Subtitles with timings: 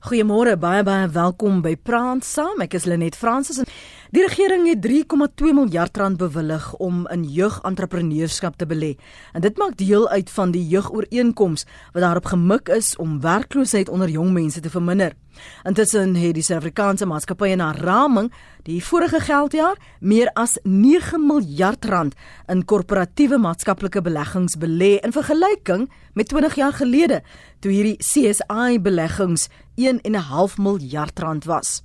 [0.00, 2.62] Goeiemôre, baie baie welkom by Praat Saam.
[2.64, 3.58] Ek is Lenet Fransis.
[4.10, 8.96] Die regering het 3,2 miljard rand bewillig om in jeugentrepreneurs,skap te belê.
[9.32, 11.62] En dit maak deel uit van die jeugooreenkoms
[11.92, 15.14] wat daarop gemik is om werkloosheid onder jong mense te verminder.
[15.62, 18.32] Intussen het die Suid-Afrikaanse maatskappye na raming
[18.66, 22.16] die vorige geldjaar meer as 9 miljard rand
[22.50, 25.86] in korporatiewe maatskaplike beleggings belê in vergelyking
[26.18, 27.20] met 20 jaar gelede
[27.60, 29.46] toe hierdie CSI beleggings
[29.78, 31.84] 1.5 miljard rand was.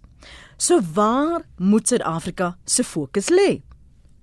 [0.57, 3.61] So waar moet Suid-Afrika se fokus lê?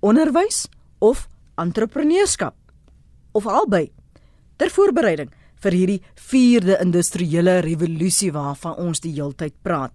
[0.01, 0.69] Onderwys
[0.99, 2.55] of entrepreneurskap?
[3.33, 3.93] Of albei?
[4.57, 5.31] Ter voorbereiding
[5.63, 9.93] vir hierdie vierde industriële revolusie waarvan ons die heeltyd praat.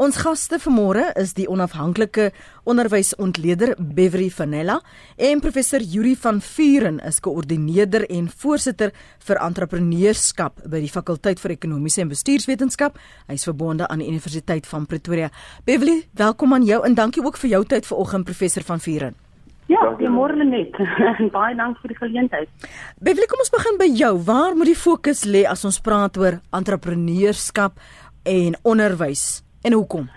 [0.00, 2.30] Ons gaste vanmôre is die onafhanklike
[2.64, 4.78] onderwysontleder Beverly Vanella
[5.16, 8.94] en professor Yuri van Vuren is koördineerder en voorsitter
[9.26, 12.96] vir entrepreneurskap by die fakulteit vir ekonomiese en bestuurswetenskap.
[13.28, 15.28] Hy's verbonde aan die Universiteit van Pretoria.
[15.68, 19.31] Beverly, welkom aan jou en dankie ook vir jou tyd vanoggend professor van Vuren.
[19.72, 20.76] Ja, goeiemôre net.
[21.36, 22.70] Baie dankie vir die geleentheid.
[23.00, 24.14] Beverly, kom ons begin by jou.
[24.26, 27.78] Waar moet die fokus lê as ons praat oor entrepreneurskap
[28.28, 30.10] en onderwys en hoekom?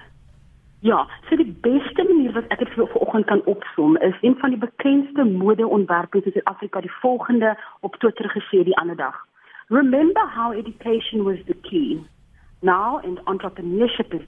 [0.86, 4.54] Ja, so die beste manier wat ek dit vir vanoggend kan opsom is een van
[4.54, 7.56] die bekendste modeontwerpers in Suid-Afrika die volgende
[7.88, 9.16] op Twitter gesê die ander dag.
[9.74, 11.98] Remember how education was the key.
[12.62, 14.28] Now in entrepreneurship is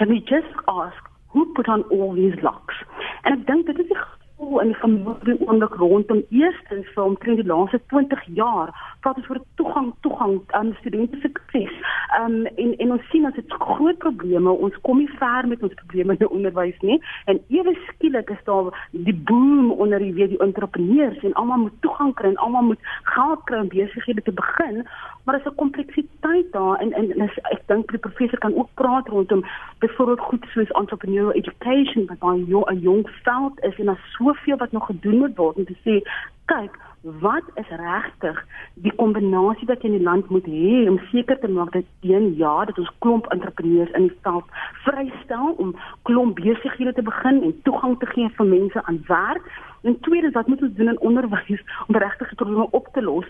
[0.00, 2.80] can we just ask who put on all these locks?
[3.26, 4.00] En ek dink dit is die
[4.38, 8.70] gevoel in die familie oomblik rondom eerstens vir omtrent die laaste 20 jaar
[9.02, 11.74] praat ons oor toegang toegang aan studente sukses.
[12.18, 15.62] Ehm um, en en ons sien as dit groot probleme, ons kom nie ver met
[15.62, 20.28] ons probleme in onderwys nie en ewe skielik is daar die boom onder die weer
[20.28, 24.32] die entrepreneurs en almal moet toegang kry en almal moet geld kry om besighede te
[24.32, 24.84] begin,
[25.24, 28.68] maar is 'n kompleksiteit daar en en, en is, ek dink die professor kan ook
[28.74, 29.44] praat rondom
[29.78, 34.72] byvoorbeeld goed soos entrepreneurial education wat baie 'n jong veld is en daar soveel wat
[34.72, 36.02] nog gedoen moet word om te sê
[36.44, 38.38] kyk wat is regtig
[38.74, 42.34] die kombinasie wat jy in die land moet hê om seker te maak dat een
[42.40, 44.44] jaar dat ons klomp entrepreneurs in die veld
[44.84, 49.44] vrystel om klomp besighede te begin en toegang te gee vir mense aan werk?
[49.82, 53.26] En tweedens wat moet ons doen in onderwys om regtig probleme op te los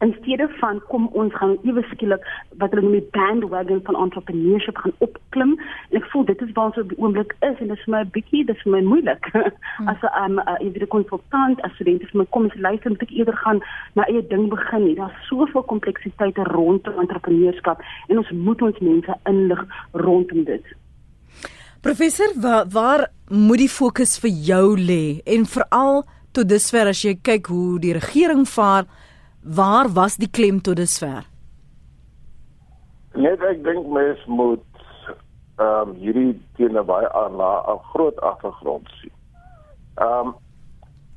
[0.00, 2.24] in steede van kom ons gaan ewe skielik
[2.60, 5.56] wat hulle noem die bandwagon van entrepreneurship gaan opklim.
[5.90, 7.94] En ek voel dit is waar ons op die oomblik is en dit is vir
[7.94, 9.30] my 'n bietjie dis vir my moeilik.
[9.78, 9.88] Hmm.
[9.88, 13.36] as 'n um, uh, konsultant as student vir my kom as luister moet ek eerder
[13.36, 13.60] gaan
[13.94, 14.94] na eie ding begin nie.
[14.94, 20.64] Daar's soveel kompleksiteite rondom entrepreneurskap en ons moet ons mense inlig rondom dit.
[21.80, 25.20] Professor waar, waar moet die fokus vir jou lê?
[25.24, 28.88] En veral tot dusver as jy kyk hoe die regering vaar
[29.42, 31.26] Waar was die klem tot dusver?
[33.14, 34.64] Net ek dink mens moet
[35.58, 39.14] ehm um, hierdie teen 'n baie aan 'n groot agtergrond sien.
[39.94, 40.34] Ehm um,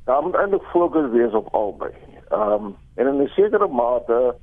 [0.04, 1.92] daar moet eintlik fokus wees op albei.
[2.30, 4.34] Ehm um, en in 'n sekere mate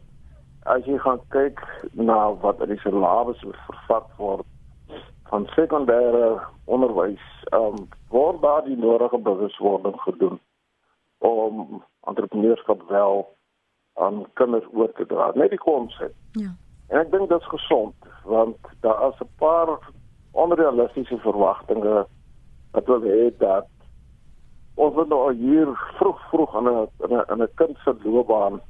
[0.64, 1.60] as jy gaan kyk
[1.92, 4.46] na wat in die syllabus vervat word
[5.30, 10.40] van sekondêre onderwys, ehm um, word daar die nodige bewuswording gedoen
[11.18, 13.39] om entrepreneurskap wel
[14.00, 16.14] aan kinders oor te dra, net die konsep.
[16.40, 16.54] Ja.
[16.90, 17.96] En ek dink dit is gesond
[18.30, 19.70] want daar is 'n paar
[20.32, 22.06] onrealistiese verwagtinge
[22.72, 23.68] wat wil hê dat
[24.76, 26.88] ons moet nou hier vroeg vroeg aan 'n
[27.34, 28.62] in 'n kind se loopbaan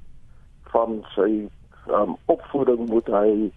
[0.71, 1.49] van sy
[1.87, 3.51] um, opvoeding moet hy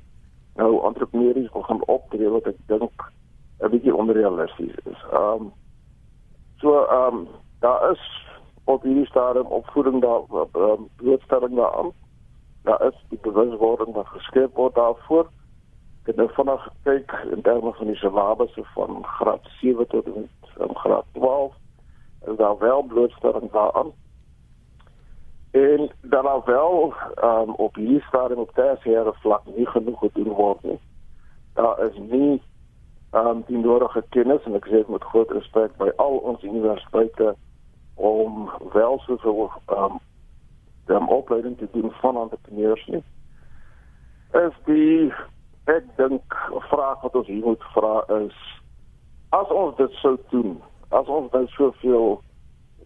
[0.54, 3.12] nou entrepreneurs begin optree wat ek dink
[3.60, 5.00] 'n bietjie onrealisties is.
[5.12, 5.52] Ehm um,
[6.60, 7.28] so ehm um,
[7.60, 8.02] daar is
[8.64, 11.92] op hierdie stadium opvoeding daar um, blootstelling daaraan.
[12.62, 15.26] Daar is die bewuswording wat geskep word daarvoor.
[16.02, 20.14] Ek het nou vanaand gekyk in terme van die syllabus van graad 7 tot en
[20.14, 21.54] met um, graad 12.
[22.24, 23.92] En daar wel blootstelling daaraan.
[25.50, 30.62] En dan al wel um, op hierdie stadium op tersiêre vlak nie genoeg gedoen word
[30.62, 30.80] nie.
[31.54, 32.42] Daar is nie
[33.12, 37.34] um, die nodige kennis en ek sê dit met groot respek by al ons universiteite
[37.94, 40.00] om wel soveel um
[40.86, 43.02] dan opleiding te doen van entrepreneurs nie.
[44.32, 45.12] Is die
[45.64, 48.36] ek dink 'n vraag wat ons hier moet vra is
[49.28, 52.22] as ons dit sou doen, as ons dan soveel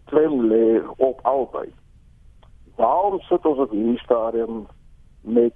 [0.05, 1.73] klem lê op albei.
[2.75, 4.67] Waarom sit ons op hierdie stadium
[5.21, 5.53] met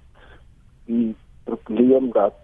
[0.84, 2.34] die probleem dat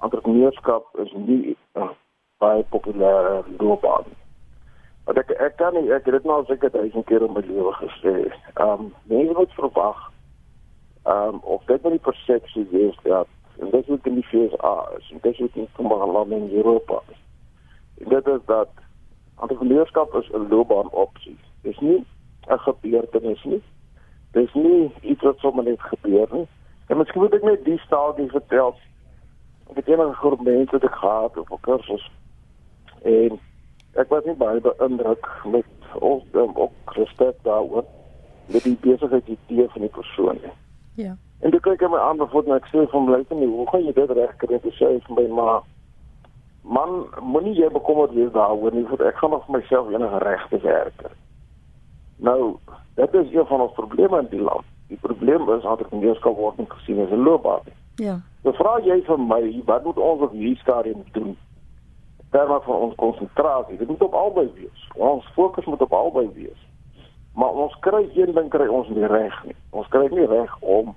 [0.00, 1.90] entrepreneurskap is nie uh,
[2.38, 4.27] baie populêr loopbaan nie?
[5.08, 7.72] Want ek ek kan nie ek het dit nou seker duisend keer in my lewe
[7.80, 8.14] gesê.
[8.60, 10.04] Ehm um, mense moet verwag
[11.08, 13.28] ehm um, of dit nie persepsie is dat
[13.58, 17.02] En dit is in die VSA, en dit is in sommige lande in Europa.
[17.98, 18.68] En dit is dat
[19.40, 21.38] entrepreneurskap is 'n loopbaanopsie.
[21.62, 22.06] Dit is nie
[22.46, 23.62] 'n gebeurtenis nie.
[24.30, 26.46] Dit is nie iets wat sommer net gebeur nie.
[26.86, 28.74] En miskien moet ek net die storie vertel.
[29.70, 32.10] Ek het eendag 'n groep mense te gehad op 'n kursus.
[33.02, 33.40] En
[33.98, 37.86] ek was nie baie beïndruk met ons um, ook respek daaroor
[38.48, 40.54] met die besigheidsidee van die persoon nie.
[41.04, 41.16] Ja.
[41.40, 43.94] En toe kyk ek my aan voor ek sê van bly nie, hoe gaan jy
[43.94, 44.58] dit regkry?
[44.58, 45.58] Ek sê vir my ma,
[46.62, 50.60] man, moenie jy bekommerd wees daaroor nie, want ek gaan nog vir myself enige regte
[50.64, 51.04] werk.
[52.28, 52.56] Nou,
[52.98, 54.66] dit is een van ons probleme in die land.
[54.88, 57.70] Die probleem is dat ek nie skop word gesien as 'n loopbaan.
[58.02, 58.20] Ja.
[58.42, 61.36] Nou vra jy vir my, wat moet ons op hierdie stadium doen?
[62.30, 64.88] Terwyl van ons konsentrasie, dit moet op albei wees.
[64.94, 66.66] Ons fokus moet op albei wees.
[67.34, 69.56] Maar ons kry een ding kry ons nie reg nie.
[69.70, 70.94] Ons kry nie reg om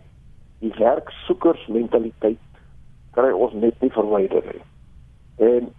[0.59, 2.39] die werksoekers mentaliteit
[3.15, 4.63] kry ons net nie verwyder nie.
[5.47, 5.71] En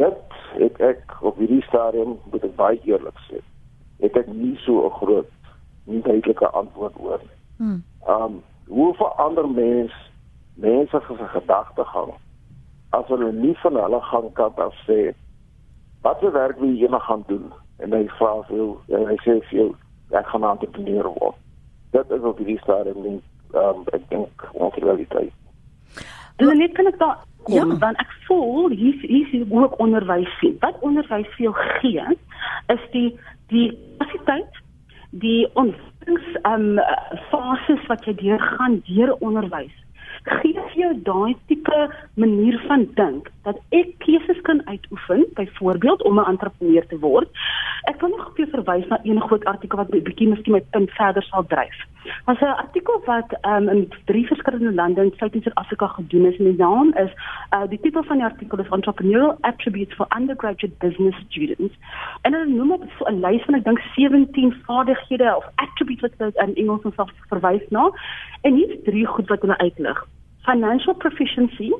[0.00, 3.40] dit het ek op hierdie stadium moet ek baie eerlik sê.
[4.00, 5.32] Het ek nie so 'n groot
[5.84, 7.38] nie duidelike antwoord oor nie.
[7.56, 7.82] Hmm.
[8.08, 9.92] Um hoe verander mens
[10.54, 12.12] mense se gedagtegang
[12.98, 15.14] as hulle nie van hulle gaan kan af sê
[16.02, 17.46] wat se werk wil jy nou gaan doen
[17.84, 19.70] en hy vra vir jou en hy sê vir jou
[20.20, 21.36] ek gaan 'n entrepreneur word.
[21.92, 23.20] Dit is op hierdie stadium nie
[23.54, 25.32] um, ek dink ons realiteit.
[26.36, 27.78] En net kan ek daar kom Ja.
[27.78, 30.56] want ek voel hier hier is ook onderwys sien.
[30.60, 32.04] Wat onderwys vir jou gee
[32.74, 34.52] is die die kapasiteit,
[35.10, 36.80] die ontwikkelings um
[37.30, 39.74] fases wat jy deurgaan deur onderwys.
[40.26, 41.80] Gee vir jou daai tipe
[42.18, 47.28] manier van dink dat ek keuses kan uitoefen, byvoorbeeld om 'n entrepreneur te word.
[47.82, 50.90] Ek kan nog op jou verwys na een groot artikel wat bietjie miskien my punt
[50.90, 51.78] verder sal dryf.
[52.24, 56.56] Was 'n artikel wat um, in drie verskillende lande in Suid-Afrika gedoen is en die
[56.56, 57.12] naam is
[57.54, 61.74] uh, die titel van die artikel is Entrepreneurial Attributes for Undergraduate Business Students.
[62.22, 66.34] En hulle noem op so 'n lys van ek dink 17 vaardighede of attributes wat
[66.34, 67.90] hulle in Engels sal verwys na.
[68.40, 70.06] En hier's drie goed wat hulle uitlig.
[70.42, 71.72] Financial proficiency,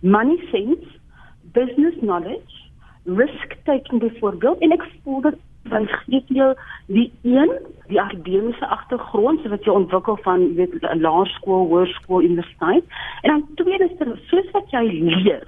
[0.00, 0.86] money sense,
[1.52, 2.54] business knowledge,
[3.04, 5.34] risk taking byvoorbeeld en ek voel dat
[5.70, 6.52] hy gee jou
[6.86, 7.52] die een
[7.90, 12.84] die akademiese agtergrond wat jy ontwikkel van jy weet laerskool, hoërskool, universiteit.
[13.22, 15.46] En dan tweede is er, soos wat jy leer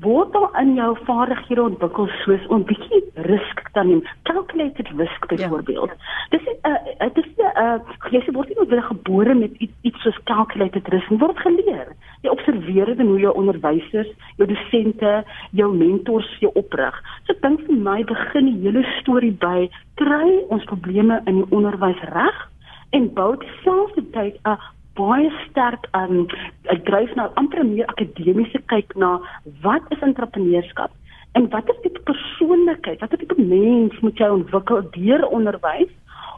[0.00, 4.02] word daar in jou vaardighede ontwikkel soos om bietjie risk te neem.
[4.22, 5.90] Calculated risk byvoorbeeld.
[5.90, 6.28] Ja.
[6.28, 7.78] Dis 'n uh, dis 'n uh,
[8.10, 11.88] jy word nie noodwendig gebore met iets, iets soos calculated risk, word geleer.
[12.22, 17.02] Jy observeer dit in hoe jou onderwysers, jou dosente, jou mentors jou oprig.
[17.26, 22.02] So dink vir my begin die hele storie by kry ons probleme in die onderwys
[22.14, 22.50] reg
[22.90, 24.58] en bou terselfdertyd 'n
[24.98, 26.26] baie sterk um
[26.74, 29.18] 'n dryf na amper meer akademiese kyk na
[29.62, 30.90] wat is entrepreneurskap
[31.38, 35.92] en wat is die persoonlikheid, wat tipe mens moet jy ontwikkel deur onderwys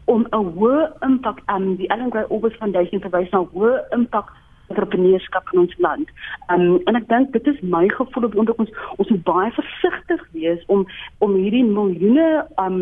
[0.05, 4.33] om 'n hoë impak aan um, die Ellen Gray Orbis Foundation verwys na hoë impak
[4.71, 6.09] entrepreneurskap in ons land.
[6.55, 10.25] Um en ek dink dit is my gevoel op onder ons ons moet baie versigtig
[10.37, 10.87] wees om
[11.19, 12.31] om hierdie miljoene
[12.63, 12.81] um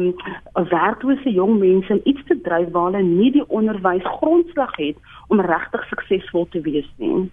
[0.73, 4.97] werklose jong mense in iets te dryf waar hulle nie die onderwys grondslag het
[5.29, 7.29] om regtig suksesvol te wees nie.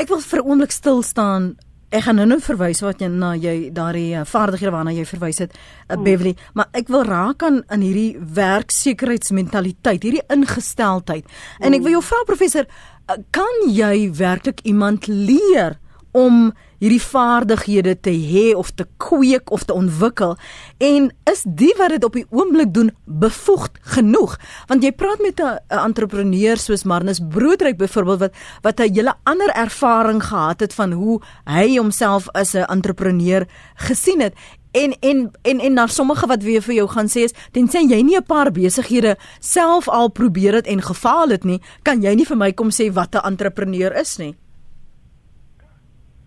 [0.00, 1.56] Ek wil vir 'n oomblik stil staan.
[1.92, 5.52] Ek gaan nou-nou verwys wat jy na jy daardie uh, vaardighede waarna jy verwys het,
[5.90, 11.28] uh, Beverly, maar ek wil raak aan aan hierdie werksekerheidsmentaliteit, hierdie ingesteldheid.
[11.60, 12.64] En ek wil jou vra professor,
[13.30, 15.78] kan jy werklik iemand leer
[16.12, 20.36] om hierdie vaardighede te hê of te kweek of te ontwikkel?
[20.82, 24.36] En is die wat dit op die oomblik doen bevoegd genoeg?
[24.68, 29.50] Want jy praat met 'n entrepreneur soos Marnus Broodryk byvoorbeeld wat wat 'n hele ander
[29.50, 34.34] ervaring gehad het van hoe hy homself as 'n entrepreneur gesien het
[34.72, 38.02] en en en en na sommige wat weer vir jou gaan sê is tensy jy
[38.02, 42.26] nie 'n paar besighede self al probeer het en gefaal het nie kan jy nie
[42.26, 44.36] vir my kom sê wat 'n entrepreneur is nie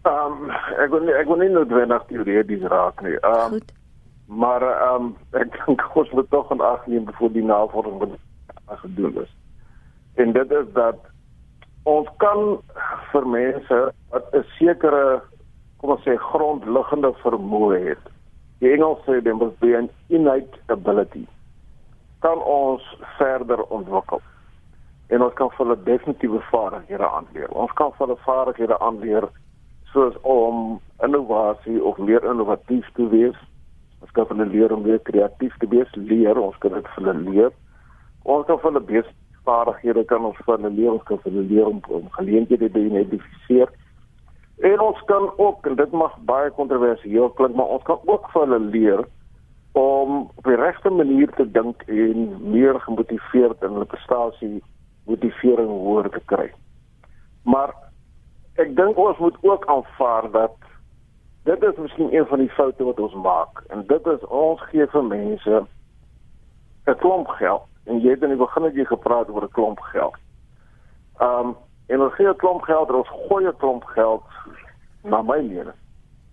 [0.06, 3.16] Ehm um, ek wil nie, ek wil nie noodwendig teoreties raak nie.
[3.26, 3.62] Ehm um,
[4.42, 5.08] maar ehm um,
[5.42, 8.14] ek dink ons moet tog aan ag neem voor die navorsing wat
[8.84, 9.32] gedoen is.
[10.22, 11.00] En dit is dat
[11.90, 12.44] ons kan
[13.12, 13.80] vir mense
[14.14, 15.22] wat 'n sekere
[15.82, 18.06] kom ons sê grondliggende vermoë het.
[18.66, 21.28] Die Engels sê dit moet be an innate ability.
[22.26, 22.82] Kan ons
[23.20, 24.24] verder ontwikkel.
[25.14, 27.52] En ons kan vir hulle definitiewe vaardighede aanleer.
[27.54, 29.28] Ons kan vir hulle vaardighede aanleer
[29.92, 33.38] soos om innovasie of meer innovatief te wees.
[34.02, 37.16] Ons kan hulle leer om meer kreatief te wees, leer, ons kan dit vir hulle
[37.30, 37.54] leer.
[38.24, 39.06] Ons kan hulle
[39.46, 43.70] vaardighede kan ons van 'n lewenskap vir 'n leer om, om geleenthede te identifiseer.
[44.58, 48.42] En ons kan ook en dit mag baie kontroversieel klink, maar ons kan ook vir
[48.42, 49.06] hulle leer
[49.76, 54.64] om op die regte manier te dink en meer gemotiveerd in hulle prestasie
[55.06, 56.48] motivering hoër te kry.
[57.44, 57.74] Maar
[58.56, 60.56] ek dink ons moet ook aanvaar dat
[61.44, 64.88] dit is miskien een van die foute wat ons maak en dit is ons gee
[64.94, 65.66] vir mense
[66.88, 69.80] 'n klomp geld en jy het in die begin net jy gepraat oor 'n klomp
[69.80, 70.16] geld.
[71.20, 71.56] Um
[71.88, 74.24] en ons gee 'n klomp geld, ons gooi 'n klomp geld
[75.04, 75.74] na my lede.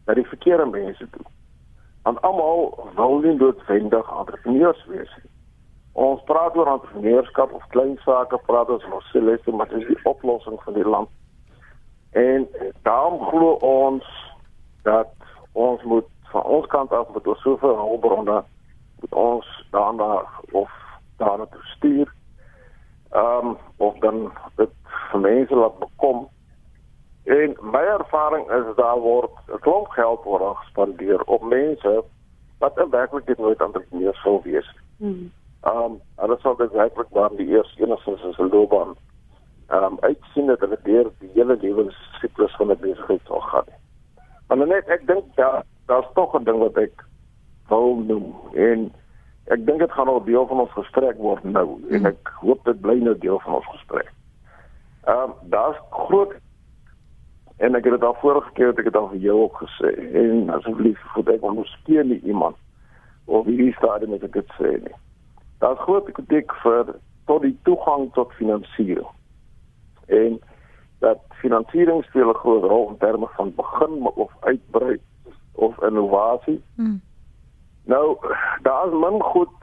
[0.05, 1.27] Dat die verkeerde mense toe.
[2.03, 5.31] Want almal wil nie noodwendig entrepreneurs wees nie.
[5.93, 10.05] Ons praat oor entrepreneurskap of klein sake, praat ons oor selfs maar dit is die
[10.05, 11.09] oplossing vir die land.
[12.11, 12.49] En
[12.83, 14.05] daarom glo ons
[14.83, 15.13] dat
[15.53, 18.43] ons moet van ons kant af met soveel hulpbronne
[19.01, 20.71] moet ons daarna of
[21.17, 22.13] daarna te stuur.
[23.13, 24.71] Ehm um, of dan dit
[25.11, 26.29] vir mense laat bekom.
[27.25, 32.05] En my ervaring is daar word 'n klomp geld word gespandeer op mense
[32.59, 35.09] wat in werklikheid nooit entrepreneurs sou wees nie.
[35.09, 35.33] Hmm.
[35.61, 38.95] Ehm um, hulle sal dit werklik waar die eerste enigstens is 'n loopbaan.
[39.69, 43.69] Ehm um, uitsien dat hulle deur die hele lewensiklus van 'n besigheid sal gaan.
[44.49, 47.05] Maar net ek dink daar daar's tog 'n ding wat ek
[47.69, 48.93] wil noem en
[49.53, 52.11] ek dink dit gaan nog deel van ons gesprek word nou en hmm.
[52.13, 54.11] ek hoop dit bly nou deel van ons gesprek.
[55.05, 56.35] Ehm um, daar's groot
[57.59, 59.95] en ek het dit al vorige keer het ek dit al vir jou ook gesê
[60.25, 62.57] en asseblief vir ek ondersteun nie iemand
[63.27, 64.99] of wie staat met dit sê nie
[65.63, 66.95] daar's groot kritiek vir
[67.31, 69.07] tot die toegang tot finansiering.
[70.07, 70.41] En
[71.05, 74.99] dat finansiering speel 'n groot rol in terme van begin of uitbrei
[75.53, 76.63] of innovasie.
[76.75, 77.01] Hmm.
[77.85, 78.17] Nou,
[78.63, 79.55] daar's min goed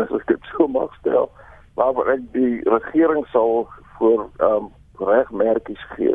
[0.00, 1.30] as ek dit so mag stel,
[1.76, 6.14] maar ek die regering sal voor ehm um, regmerkies gee.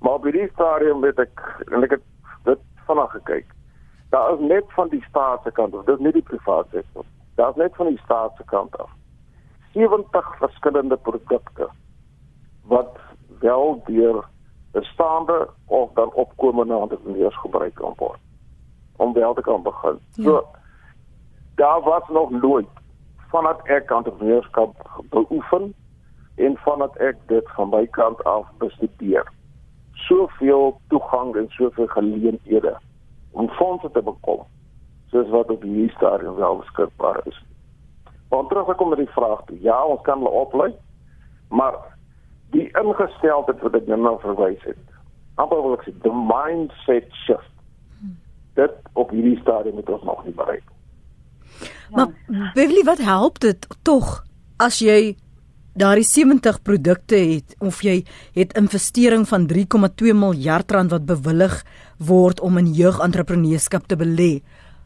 [0.00, 2.06] Maar op hierdie stadium weet ek en ek het
[2.44, 3.50] dit vanaand gekyk.
[4.10, 7.56] Daar is net van die staat se kant, dit is nie die private sektor daar's
[7.56, 8.90] net van die staat se kant af
[9.72, 11.68] 70 verskillende produkte
[12.62, 12.98] wat
[13.38, 14.24] wel deur
[14.70, 18.20] bestaande of dan opkomende entrepreneurs gebruik kan word
[18.96, 19.98] om wel te kan begin.
[20.12, 20.24] Ja.
[20.24, 20.46] So
[21.54, 22.68] daar was nog nooit
[23.30, 25.74] vanat ek entrepreneurskap beoefen
[26.34, 29.32] en vanat ek dit van my kant af bestudeer.
[29.92, 32.78] Soveel toegang en soveel geleenthede
[33.30, 34.42] om fondse te bekom
[35.10, 37.38] soos wat op hierdie stadium wel beskikbaar is.
[38.28, 39.58] Want terug ek kom met die vraag toe.
[39.62, 40.72] Ja, ons kan hulle oplei,
[41.54, 41.76] maar
[42.54, 44.80] die ingesteldheid wat ek nou verwys het.
[45.38, 47.53] Amper wil ek sê the mindset shift.
[48.54, 50.64] Dit op hierdie stadium het ons nog nie bereik.
[51.90, 52.10] Maar
[52.54, 54.24] Beverly, wat help dit tog
[54.62, 55.16] as jy
[55.74, 61.64] daardie 70 produkte het of jy het investering van 3,2 miljard rand wat bewillig
[61.98, 64.42] word om in jeugentrepreneuskap te belê?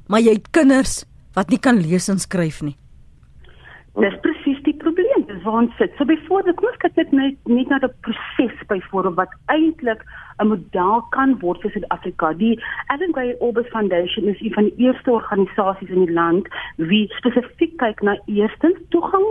[0.09, 1.03] maar jy het kinders
[1.37, 2.77] wat nie kan lees en skryf nie.
[3.99, 5.25] Dis presies die probleem.
[5.27, 5.95] Dis waar ons sit.
[5.99, 10.05] So byvoorbeeld, kom ons kyk net net net na die proses byvoorbeeld wat eintlik
[10.39, 12.33] 'n model kan word vir Suid-Afrika.
[12.33, 12.61] Die
[12.95, 17.75] Ellen Gray Orbis Foundation is een van die eerste organisasies in die land wie spesifiek
[17.83, 19.27] kyk na eerstens toegang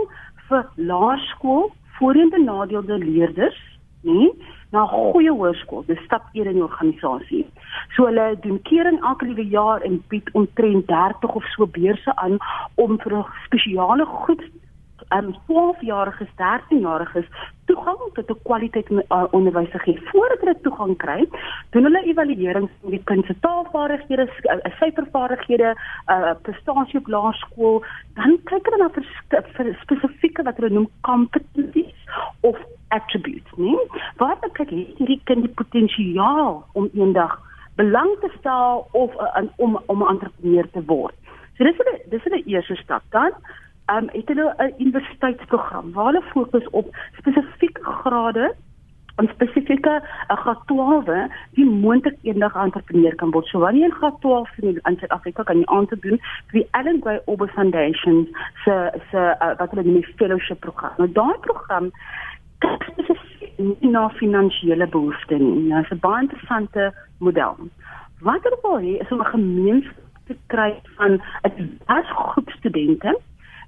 [0.48, 3.60] vir laerskool voorheen benadeelde leerders,
[4.02, 4.32] nie?
[4.70, 5.84] Na 'n goeie hoërskool.
[5.86, 7.46] Dis stap 1 in die organisasie.
[7.96, 12.38] So hulle doen kering elke liewe jaar en bied omtrent 30 of so beurse aan
[12.74, 14.42] om vir 'n spesiale groep
[15.08, 17.28] um 12-jariges, 13-jariges
[17.64, 20.00] toegang tot 'n kwaliteit uh, onderwys te gee.
[20.10, 21.28] Voordat hulle toegang kry,
[21.70, 27.84] doen hulle evaluerings van die kind se taalvaardighede, uh, syfervaardighede, uh, prestasie op laerskool,
[28.14, 31.96] dan kyk hulle na vir spesifieke wat hulle noem competencies
[32.40, 32.56] of
[32.88, 33.84] attributes, nee.
[34.16, 37.38] Wat ek kyk hierdie kind die potensiaal om eendag
[37.78, 41.14] belang te stel of uh, om om 'n entrepreneur te word.
[41.56, 43.02] So dis hulle dis hulle eerste stap.
[43.10, 43.32] Dan
[43.94, 48.54] um, het hulle 'n universiteitsprogram waar hulle fokus op spesifieke grade
[49.16, 51.04] en spesifieke uh, graad 12
[51.50, 53.46] wie moontlik eendag entrepreneur kan word.
[53.46, 56.68] So wanneer jy in graad 12 in, in Suid-Afrika kan jy aansoek doen vir die
[56.70, 58.28] Allen Gray Ober Foundation
[58.64, 58.76] se
[59.10, 60.94] se uh, wat hulle noem die fellowship program.
[60.98, 61.90] Nou daai program
[62.64, 65.68] kyk spesifiek na finansiële behoeftes nie.
[65.68, 67.56] Nou, is 'n baie interessante model.
[68.20, 73.18] Wat hulle wil hê is om 'n gemeenskap te kry van 'n groep studente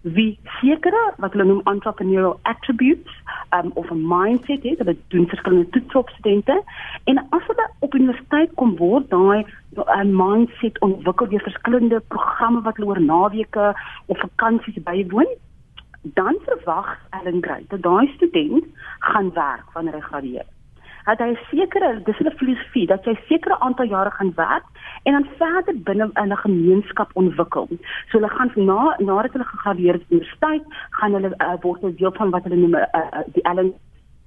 [0.02, 3.12] wie sekere wat hulle noem entrepreneurial attributes
[3.56, 6.62] um, of 'n mindset het, hulle doen verskillende toetse op studente
[7.04, 9.44] en as hulle op universiteit kom word daai
[9.76, 13.74] 'n mindset ontwikkel deur verskillende programme wat hulle oor naweke
[14.06, 15.28] of vakansies bywoon
[16.02, 18.64] dan verwag Ellen Gray dat daai student
[18.98, 20.48] gaan werk wanneer hy gradueer.
[21.04, 24.64] Dat hy sekere dis 'n filosofie dat jy sekere aantal jare gaan werk
[25.02, 27.68] en dan verder binne in 'n gemeenskap ontwikkel.
[28.08, 32.12] So hulle gaan na nadat hulle gegradueer het universiteit, gaan hulle uh, word 'n deel
[32.12, 33.72] van wat hulle noem uh, uh, die Ellen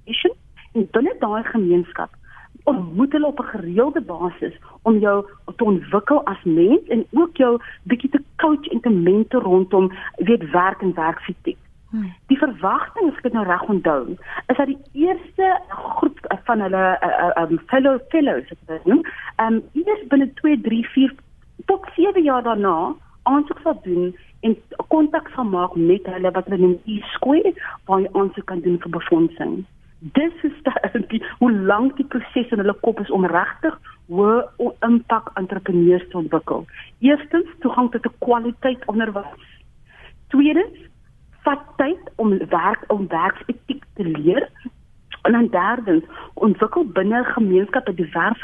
[0.06, 0.34] Mission
[0.72, 2.10] en binne daai gemeenskap
[2.64, 5.26] ontmoet hulle op 'n gereelde basis om jou
[5.56, 10.50] te ontwikkel as mens en ook jou bietjie te coach en te mentor rondom weet
[10.50, 11.58] werk en werksetiek.
[11.94, 12.08] Hmm.
[12.32, 14.16] Die verwagting, as ek dit nou reg onthou,
[14.50, 19.04] is dat die eerste groep van hulle uh, um, fellow fellows, as dit noem,
[19.44, 21.14] um, eers binne 2, 3, 4
[21.70, 22.74] tot 7 jaar daarna
[23.30, 24.10] aansoek sal doen
[24.42, 24.58] en
[24.90, 27.54] kontak sal maak met hulle wat hulle noem e-square
[27.86, 29.62] waar jy aansoek kan doen vir befondsing
[30.12, 33.76] dis is die hoe lank die proses in hulle kop is om regtig
[34.12, 36.66] hoë impak entrepreneurs te ontwikkel.
[37.00, 39.46] Eerstens toegang tot 'n kwaliteit onderwys.
[40.28, 40.76] Tweedens
[41.44, 44.48] vat tyd om werk om werksetiek te leer.
[45.24, 48.42] En dan derdens ontwikkel binne gemeenskappe 'n divers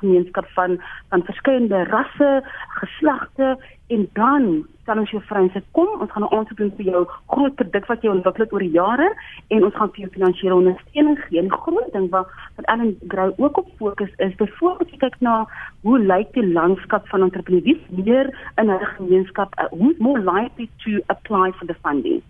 [0.00, 6.12] gemeenskap van van verskillende rasse, geslagte en dan kan ons jou vriende sê kom ons
[6.12, 7.02] gaan 'n aansoek doen vir jou
[7.32, 9.08] groot produk wat jy ontwikkel het oor die jare
[9.48, 11.38] en ons gaan vir jou finansiële ondersteuning gee.
[11.38, 15.46] En die groot ding wat wat Ellen Grow ook op fokus is byvoorbeeld kyk na
[15.82, 18.26] hoe lyk die landskap van entrepreneurs meer
[18.56, 22.22] in 'n gemeenskap uh, who's more likely to apply for the funding.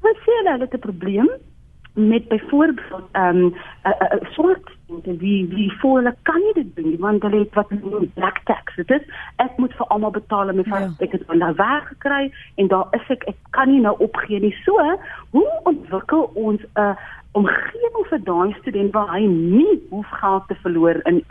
[0.00, 0.58] Wat sê hulle?
[0.58, 1.30] Het 'n probleem
[1.94, 6.96] met byvoorbeeld ehm um, 'n swart studente wie wie voor hulle kan nie dit doen
[6.98, 8.74] want hulle het wat noem black tax.
[8.74, 9.02] Dit is
[9.36, 10.90] ek moet vir almal betaal en my ja.
[10.98, 14.56] ek het nou werk gekry en daar is ek ek kan nie nou opgee nie.
[14.64, 14.98] So
[15.30, 16.94] hoe ontwikkel ons 'n uh,
[17.32, 21.24] omgewing vir daai student waar hy nie hoef geld te verloor in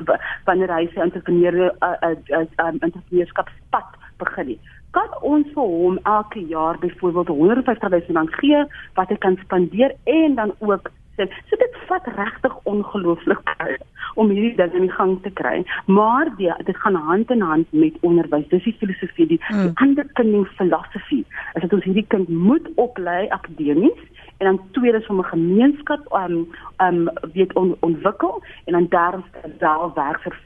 [0.45, 4.59] wanneer hy sy entrepreneur 'n uh, uh, uh, um, entrepreneurskapspad begin nie
[4.91, 9.95] kan ons vir hom elke jaar byvoorbeeld 150 000 rand gee wat hy kan spandeer
[10.03, 13.77] en dan ook sê so dit vat regtig ongelooflik baie
[14.15, 15.63] om hierdie ding in die gang te kry.
[15.85, 18.47] Maar die, dit gaan hand in hand met onderwys.
[18.51, 19.27] Dis die filosofie.
[19.33, 19.69] Die, hmm.
[19.69, 24.01] die underpinning filosofie is dat ons hierdie kind moet oplei akademies
[24.39, 26.47] en dan tweedens om 'n gemeenskap um
[26.87, 29.25] um weet on, ontwikkel en dan derdens
[29.59, 30.37] daar werk vir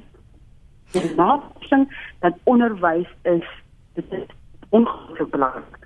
[1.16, 3.48] navorsing dat onderwys is
[3.94, 4.28] dit is
[4.70, 5.84] ongelooflik belangrik.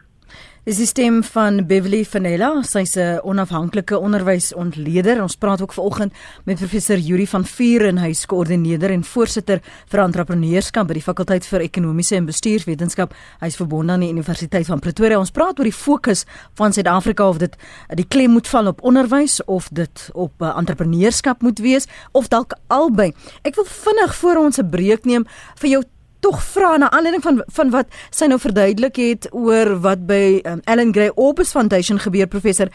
[0.67, 5.21] Dis die stem van Beverly Vanella, sy's 'n onafhanklike onderwysontleder.
[5.21, 10.87] Ons praat ook vanoggend met professor Yuri van Vuren, hy's koördineerder en voorsitter vir entrepreneurskap
[10.87, 13.13] by die fakulteit vir ekonomiese en bestuurswetenskap.
[13.39, 15.19] Hy's verbonde aan die Universiteit van Pretoria.
[15.19, 17.55] Ons praat oor die fokus van Suid-Afrika of dit
[17.95, 22.53] die klem moet val op onderwys of dit op uh, entrepreneurskap moet wees of dalk
[22.67, 23.13] albei.
[23.43, 25.83] Ek wil vinnig voor ons 'n breek neem vir jou
[26.27, 30.59] tog vra na aanleiding van van wat sy nou verduidelik het oor wat by um,
[30.67, 32.71] Ellen Gray Opus Foundation gebeur professor.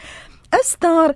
[0.59, 1.13] Is daar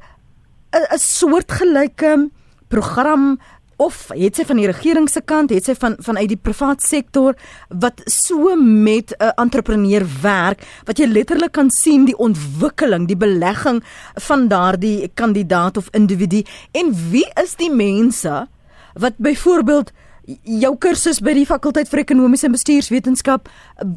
[0.72, 2.30] 'n soortgelyke
[2.68, 3.40] program
[3.78, 7.36] of het sy van die regering se kant het sy van vanuit die privaat sektor
[7.70, 13.18] wat so met 'n uh, entrepreneur werk wat jy letterlik kan sien die ontwikkeling die
[13.18, 16.44] belegging van daardie kandidaat of individu?
[16.72, 18.48] En wie is die mense
[18.94, 19.92] wat byvoorbeeld
[20.44, 23.48] jou kursus by die fakulteit vir ekonomiese en bestuurswetenskap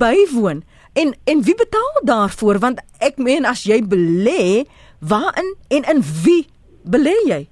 [0.03, 0.63] bywoon.
[0.99, 4.67] En en wie betaal daarvoor want ek meen as jy belê,
[4.99, 6.47] waarin en in wie
[6.83, 7.43] belê jy?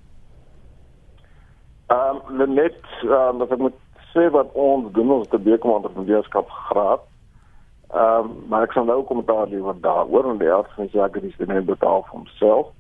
[1.88, 3.76] Ehm um, net ehm um, ek moet
[4.14, 7.04] sê wat ons doen ons te bekom ondernemerskap graad.
[7.90, 11.22] Ehm um, maar ek sal nou kommentaar lewer daaroor en die helfte van die jare
[11.26, 12.74] is dit net betaal vir homself.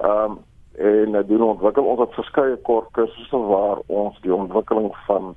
[0.00, 0.40] Ehm um,
[0.78, 5.34] en uh, doen ontwikkel ons het verskeie kort kursusse waar ons die ontwikkeling van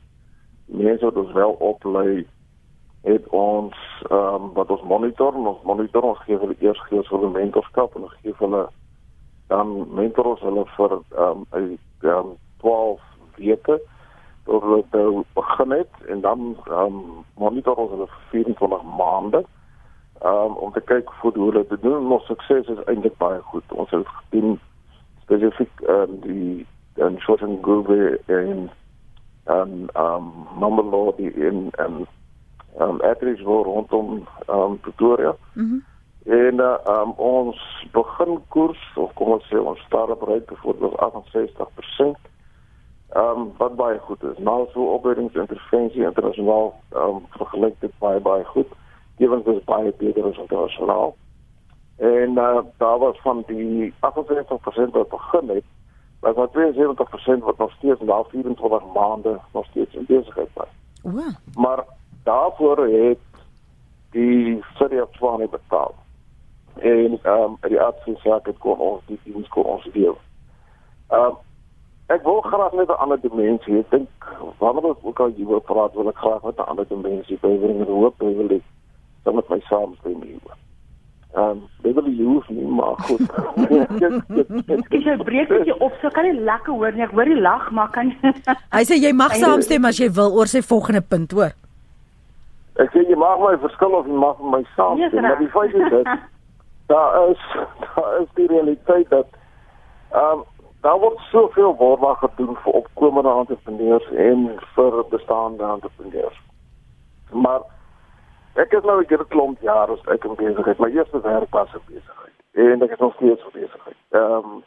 [0.65, 2.27] mense wat ons wel oplei
[3.05, 3.75] het ons
[4.09, 8.07] ehm um, wat ons monitor ons monitor ons gee hulle eers gee hulle mentorskap en
[8.07, 8.63] ons gee hulle
[9.51, 11.75] dan mentor ons hulle vir ehm um,
[12.15, 12.31] um,
[12.63, 13.03] 12
[13.35, 13.77] weke
[14.45, 17.03] tot hulle nou begin het en dan ehm um,
[17.37, 19.43] monitor ons hulle vir 24 maande
[20.23, 23.71] um, om te kyk hoe hulle dit doen ons sukses is eintlik baie goed.
[23.71, 24.57] Ons het gedoen
[25.25, 28.69] spesifiek um, die en Shorten Groove en
[29.45, 32.07] en um Mamelodi in en
[32.79, 35.35] um Edridge waar rondom um Pretoria.
[35.53, 35.65] Mhm.
[35.65, 35.83] Mm
[36.25, 37.57] en uh, um ons
[37.91, 42.17] begin koers of kom ons sê ons start-up rate byvoorbeeld 68%.
[43.13, 44.37] Um wat baie goed is.
[44.37, 48.73] Nou so opleidingsintervensie internasionaal um vergelyk dit baie baie goed.
[49.17, 51.15] Gewens is baie beter as internasionaal.
[51.97, 53.97] En uh, daar was van die 58%
[54.91, 55.63] wat begin het,
[56.19, 60.67] was maar 72% wat nog steeds na 24 maande nog steeds in besigheid was.
[61.01, 61.21] Wow.
[61.53, 61.83] Maar
[62.23, 63.19] daarvoor het
[64.09, 65.93] die of Tshwane betaal.
[66.75, 70.17] en ehm um, die aardse saak het kon ons die diens kon ons deel.
[71.07, 71.37] Ehm um,
[72.05, 73.79] ek wil graag net 'n ander dimensie.
[73.79, 74.09] Ek dink
[74.57, 77.93] wanneer ons ook al hieroor praat, wil ek graag met 'n ander dimensie bybring en
[77.93, 78.63] hoop hy wil dit
[79.23, 80.57] dan met my saamstem hieroor.
[81.35, 83.21] Ehm um, dit wil jy hoef nie maar goed.
[84.95, 87.03] ek sê breek dit op, so kan jy lekker hoor nie.
[87.03, 88.13] Ek hoor jy lag, maar kan
[88.75, 91.51] Hy sê jy mag saamstem as jy wil oor sy volgende punt, hoor.
[92.79, 95.75] Ek sê jy mag my verskil of jy mag my saamstem, yes, maar die feit
[95.75, 96.15] is dit
[96.87, 97.43] daar is
[97.83, 99.27] daar is die realiteit dat
[100.15, 100.43] ehm um,
[100.85, 106.37] daar word soveel waarwag gedoen vir opkomende entrepreneurs en vir bestaande entrepreneurs.
[107.31, 107.65] Maar
[108.55, 111.81] ek het nou 'n klomp jare as ek in besigheid, my eerste werk was in
[111.85, 113.97] besigheid en ek is nog steeds besigheid.
[114.09, 114.63] Ehm um,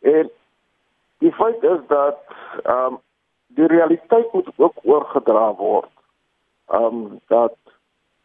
[0.00, 0.30] en
[1.18, 2.18] die feit is dat
[2.62, 2.98] ehm um,
[3.46, 5.90] die realiteit moet ook oorgedra word.
[6.66, 7.56] Ehm um, dat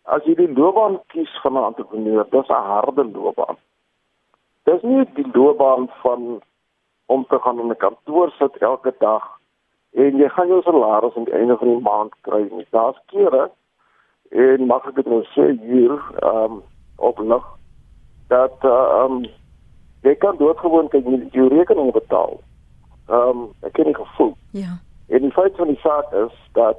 [0.04, 3.58] as jy die loopbaan kies van 'n entrepreneur, dis 'n harde loopbaan.
[4.64, 6.42] Dis nie die loopbaan van
[7.06, 9.40] om te gaan in 'n kantoor sit elke dag
[9.94, 12.66] en jy gaan jou salaris aan die einde van die maand kry.
[12.70, 13.52] Daar's kere
[14.30, 16.62] en mag ek dit nou sê hier ehm um,
[16.96, 17.46] op nog
[18.28, 19.26] dat ehm um,
[20.02, 22.40] jy kan doodgewoon kyk jy jou rekening betaal.
[23.08, 24.36] Ehm um, ek ken die gevoel.
[24.52, 24.78] Ja.
[25.08, 26.78] En die feit van die saak is dat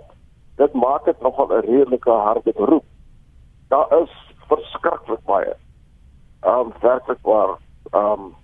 [0.57, 2.85] dit maak dit nogal 'n redelike harde beroep
[3.71, 4.11] daar is
[4.49, 5.55] verskriklik baie
[6.41, 7.59] ehm um, werklik waar
[7.91, 8.35] ehm um,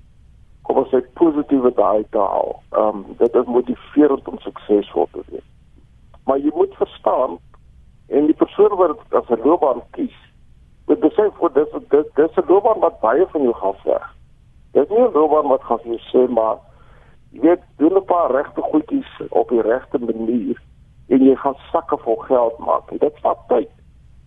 [0.63, 2.63] kom ons sê positiewe daai taal.
[2.71, 5.49] Ehm um, dit is motiverend om suksesvol te wees.
[6.25, 7.39] Maar jy moet verstaan
[8.09, 10.17] en die persoon wat as 'n loopbaan kies,
[10.87, 14.15] moet besef voor dis dis dis 'n loopbaan wat baie van jou gaan verg.
[14.73, 16.57] Dis nie 'n loopbaan wat gaan vir jou sê maar
[17.31, 20.63] jy weet doen 'n paar regte goedjies op die regte manier
[21.09, 22.99] en jy gaan sakke vol geld maak.
[22.99, 23.71] Dit vat tyd.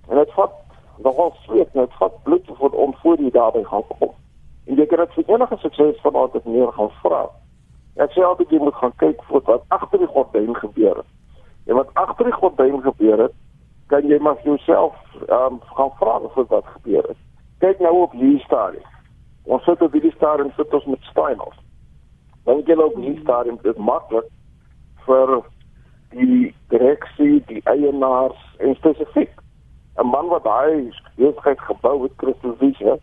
[0.08, 0.52] En dit vat
[0.98, 4.12] nogal sweet net vat bloed voor om voor jy daarby gaan kom.
[4.66, 7.28] En jy kan dit vir enige sukses van altyd meer gaan vra.
[7.96, 11.10] Ek sê altyd jy moet gaan kyk wat agter die gordyn gebeur het.
[11.66, 13.34] En wat agter die gordyn gebeur het,
[13.90, 14.96] kan jy maar jouself
[15.28, 17.22] ehm um, gaan vra vir wat gebeur het.
[17.60, 18.86] Kyk nou op hierdie stadium.
[19.44, 21.58] Ons sit op hierdie stadium sit ons met Steinhoff.
[22.46, 24.30] Dan jy loop hierdie stadium dit maklik
[25.08, 25.42] vir
[26.14, 29.34] die direksie, die eienaars en spesifiek
[30.00, 33.00] 'n man wat daai besigheid gebou het, Christus Wiese,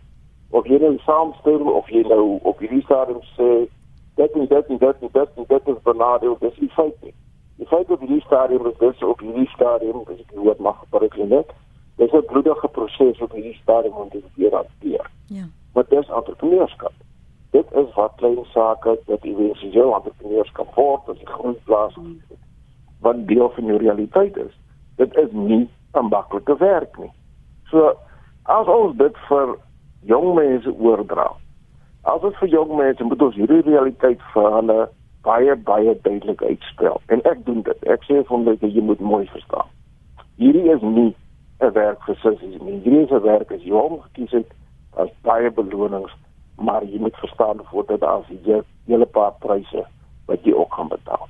[0.50, 3.68] of jy nou saamstel of jy nou op hierdie stadium sê
[4.16, 7.14] dit en dit en dit en dit en dit is benadeel, dis nie feit nie.
[7.56, 11.16] Die feit op hierdie stadium is dis op hierdie stadium, as ek woord mag gebruik
[11.16, 11.52] net,
[11.96, 15.10] dis 'n bloedige proses op hierdie stadium om dit weer aan te leer.
[15.26, 15.44] Ja.
[15.74, 16.92] Maar dis entrepreneurskap.
[17.50, 21.94] Dit is wat klein sake dat jy weer so entrepreneurskap word as 'n grondplaas
[23.00, 24.52] wat deel van jou realiteit is.
[24.96, 27.12] Dit is nie 'n maklike werk nie.
[27.70, 27.96] So
[28.44, 29.56] as ons dit vir
[30.06, 31.30] jong mense oordra.
[32.02, 34.88] As ons vir jong mense moet ons hierdie realiteit vir hulle
[35.26, 37.00] baie baie duidelik uitspel.
[37.06, 37.86] En ek doen dit.
[37.94, 39.68] Ek sê vir hulle dat jy moet mooi verstaan.
[40.40, 41.14] Hierdie is nie
[41.60, 42.80] 'n werk vir sissies nie.
[42.84, 44.50] Hierdie is 'n werk as jy hom gekies het
[44.96, 46.12] as baie belonings,
[46.56, 49.86] maar jy moet verstaan voordat daar as jy 'n hele paar pryse
[50.26, 51.28] wat jy ook gaan betaal.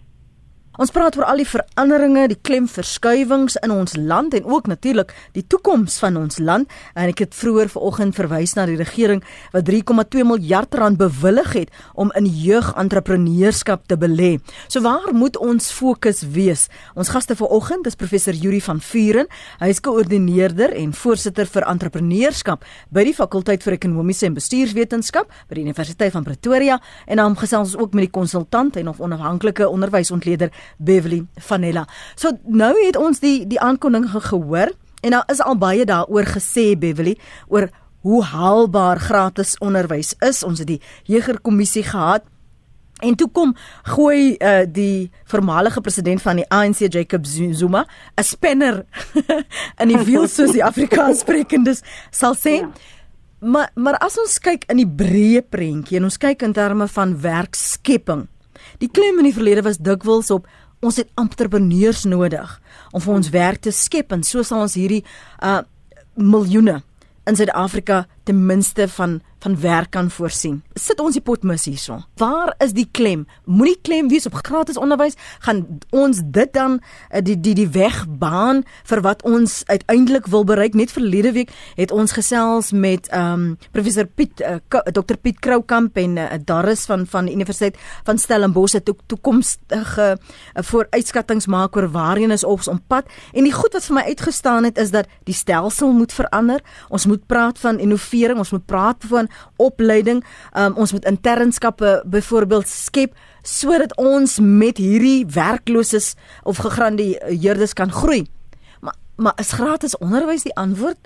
[0.77, 5.45] Ons praat oor al die veranderinge, die klemverskuiwings in ons land en ook natuurlik die
[5.49, 6.69] toekoms van ons land.
[6.93, 9.23] En ek het vroeër vanoggend verwys na die regering
[9.55, 14.37] wat 3,2 miljard rand bewillig het om in jeugentrepreneurs te belê.
[14.69, 16.67] So waar moet ons fokus wees?
[16.95, 19.33] Ons gaste vanoggend is professor Yuri van Vuren.
[19.63, 25.57] Hy is koördineerder en voorsitter vir entrepreneurskap by die fakulteit vir ekonomiese en bestuurswetenskap by
[25.57, 26.77] die Universiteit van Pretoria
[27.09, 31.87] en hom gesels ons ook met die konsultant en of onafhanklike onderwysontleder Beverly Vanella.
[32.15, 36.75] So nou het ons die die aankondiging gehoor en daar is al baie daaroor gesê
[36.79, 37.69] Beverly oor
[38.07, 40.43] hoe haalbaar gratis onderwys is.
[40.47, 42.23] Ons het die Jegerkommissie gehad.
[43.05, 43.53] En toe kom
[43.83, 48.87] gooi uh, die voormalige president van die ANC Jacob Zuma 'n spanner
[49.83, 52.61] in die wiel soos die Afrikaanssprekendes sal sê.
[52.63, 52.71] Ja.
[53.41, 57.21] Maar maar as ons kyk in die breë prentjie en ons kyk in terme van
[57.21, 58.29] werkskepping.
[58.83, 60.49] Die klem in die verlede was dikwels op
[60.85, 62.51] ons het entrepreneurs nodig
[62.93, 64.13] om vir ons werk te skep.
[64.13, 65.05] En so sal ons hierdie
[65.43, 65.63] uh
[66.17, 66.79] miljoene
[67.29, 70.63] in Suid-Afrika ten minste van van werk kan voorsien.
[70.75, 72.01] Sit ons die potmis hierso.
[72.19, 73.27] Waar is die klem?
[73.45, 75.15] Moenie klem wees op gratis onderwys.
[75.45, 75.61] Gaan
[75.95, 80.75] ons dit dan eh, die die die weg baan vir wat ons uiteindelik wil bereik?
[80.75, 83.45] Net verlede week het ons gesels met ehm um,
[83.77, 84.57] professor Piet uh,
[84.91, 90.65] Dr Piet Kroukamp en uh, Daris van van die Universiteit van Stellenbosch toe toekomstige uh,
[90.65, 93.07] vooruitskattinge maak oor waarheen is ons op pad.
[93.33, 96.65] En die goed wat vir my uitgestaan het is dat die stelsel moet verander.
[96.89, 100.25] Ons moet praat van innovasie innovering, ons moet praat van opleiding,
[100.57, 103.15] um, ons moet internskappe byvoorbeeld skep
[103.47, 108.27] sodat ons met hierdie werklooses of gegrandeerdes kan groei.
[108.81, 110.99] Maar maar is gratis onderwys die antwoord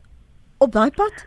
[0.59, 1.27] op daai pad?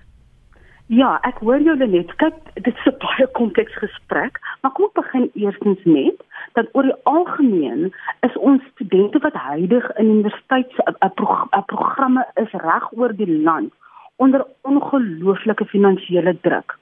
[0.88, 2.12] Ja, ek hoor jou net.
[2.18, 6.18] Kyk, dit is 'n baie komplekse gesprek, maar kom ek begin eerstens net
[6.54, 10.76] dat oor die algemeen is ons studente wat huidig in universiteits
[11.66, 13.74] programme is reg oor die land
[14.16, 16.78] onder ongelooflike finansiële druk.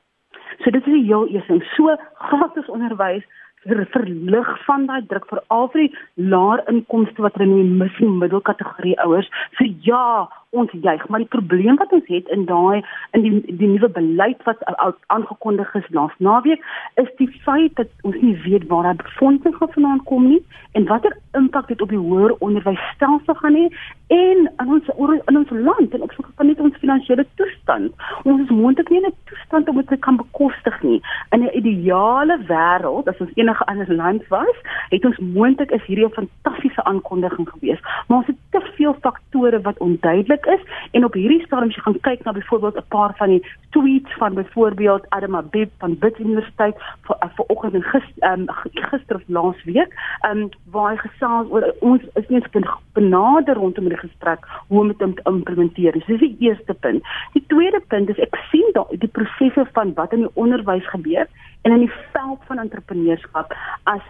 [0.59, 1.59] So dit is die heel eerste.
[1.75, 3.23] So gratis onderwys
[3.63, 9.29] ver, verlig van daai druk vir al die laer inkomste wat in die middelkategorie ouers.
[9.57, 12.83] So ja, ons juig, maar die probleem wat ons het in daai
[13.15, 14.63] in die die nuwe beleid wat
[15.07, 16.65] aangekondig is laas naweek
[16.99, 20.41] is die feit dat ons nie weet waar daai befondsing vandaan kom nie
[20.75, 23.69] en watter impak dit op die hoër onderwysstelsel gaan hê
[24.11, 24.89] en in ons
[25.31, 27.93] in ons land en opsig van net ons finansiële toestand.
[28.27, 31.01] Ons is moontlik nie in 'n toestand om dit te kan bekostig nie.
[31.31, 34.57] In 'n ideale wêreld, as ons enige ander land was,
[34.89, 37.79] het ons moontlik is hierdie 'n fantastiese aankondiging gewees.
[38.07, 41.75] Maar ons het te veel faktore wat onduidelik moontlik is en op hierdie stadium as
[41.75, 45.97] jy gaan kyk na byvoorbeeld 'n paar van die tweets van byvoorbeeld Adam Abib van
[45.99, 49.93] Bit Universiteit vir uh, vanoggend en gister um, gister of laas week
[50.29, 54.87] um, waar hy gesels oor ons is nie eens benader rondom die gesprek hoe om
[54.87, 55.93] dit te implementeer.
[55.93, 57.03] Dis die eerste punt.
[57.33, 61.27] Die tweede punt is ek sien dat die prosesse van wat in die onderwys gebeur
[61.61, 64.01] en in die veld van entrepreneurskap as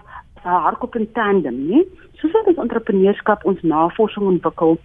[0.41, 1.85] hardkop en tandem, nie?
[2.17, 4.77] Soos ons entrepreneurskap ons navorsing ontwikkel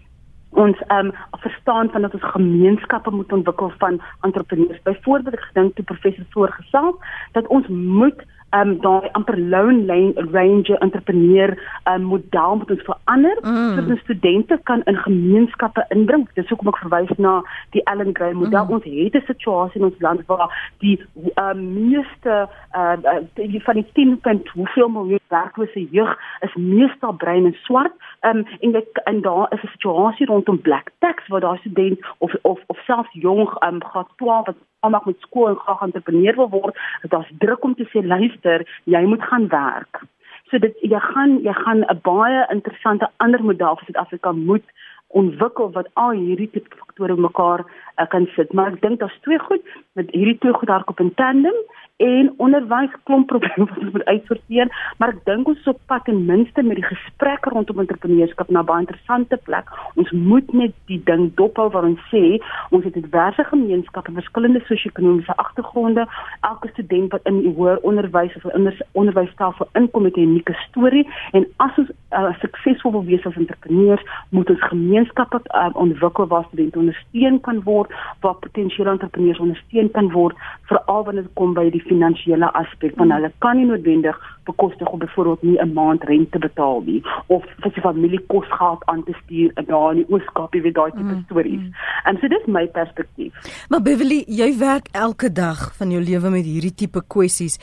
[0.57, 1.13] ons ehm um,
[1.45, 4.83] verstaan van dat ons gemeenskappe moet ontwikkel van entrepreneurs.
[4.83, 6.97] Byvoorbeeld ek gedink toe professor voorgestel
[7.33, 11.51] dat ons moet ehm um, daai amper lone ranger entrepreneur
[11.91, 13.75] um, model moet ons verander mm.
[13.75, 16.29] sodat studente kan in gemeenskappe inbring.
[16.35, 17.41] Dis hoekom ek verwys na
[17.75, 18.65] die Allen Gray model.
[18.65, 18.79] Mm.
[18.79, 21.01] Ons het 'n situasie in ons land waar die
[21.35, 27.51] um, meeste uh, uh, van die 10 punt hoeveel miljoen werklose jeug is meestal bruin
[27.51, 27.93] en swart.
[28.21, 31.99] Ehm um, en dit en daar is 'n situasie rondom black tax waar daar student
[32.19, 34.57] of of of selfs jong ehm um, graad 12 wat
[34.87, 39.03] almal met skool en graag entrepreneur wil word, daar's druk om te sê luister, jy
[39.11, 40.03] moet gaan werk.
[40.51, 44.67] So dit jy gaan jy gaan 'n baie interessante ander model vir Suid-Afrika moet
[45.09, 47.65] ontwikkel wat al hierdie tipe faktore mekaar
[47.97, 48.53] uh, kan sit.
[48.53, 51.57] Maar ek dink daar's twee goed met hierdie twee goed hardop in tandem
[51.97, 54.69] en onderwys klomp probleme wat ons moet uitsorteer,
[55.01, 58.63] maar ek dink ons is op pad ten minste met die gesprekke rondom entrepreneurskap na
[58.67, 59.71] baie interessante plek.
[59.97, 62.37] Ons moet net die ding dophou waar ons sê
[62.77, 66.05] ons het diverse gemeenskappe, verskillende sosio-ekonomiese agtergronde.
[66.49, 71.49] Elke student wat in hoër onderwys of in onderwysstelsel inkom met 'n unieke storie en
[71.57, 76.79] as ons uh, suksesvol wil wees as entrepreneurs, moet ons gemeenskappe uh, ontwikkel waar studente
[76.79, 77.86] ondersteun kan word,
[78.21, 83.11] waar potensiële entrepreneurs ondersteun kan word, veral wanneer dit kom by die finansiële aspek van
[83.11, 87.73] hulle kan nie noodwendig bekostig om byvoorbeeld nie 'n maand rente betaal nie of vir
[87.75, 91.23] sy familie kosgeld aan te stuur daar in die Ooskaap jy weet daai tipe mm,
[91.25, 91.61] stories.
[91.61, 91.73] Mm.
[92.05, 93.33] En so dis my perspektief.
[93.69, 97.59] Maar Beverly, jy werk elke dag van jou lewe met hierdie tipe kwessies.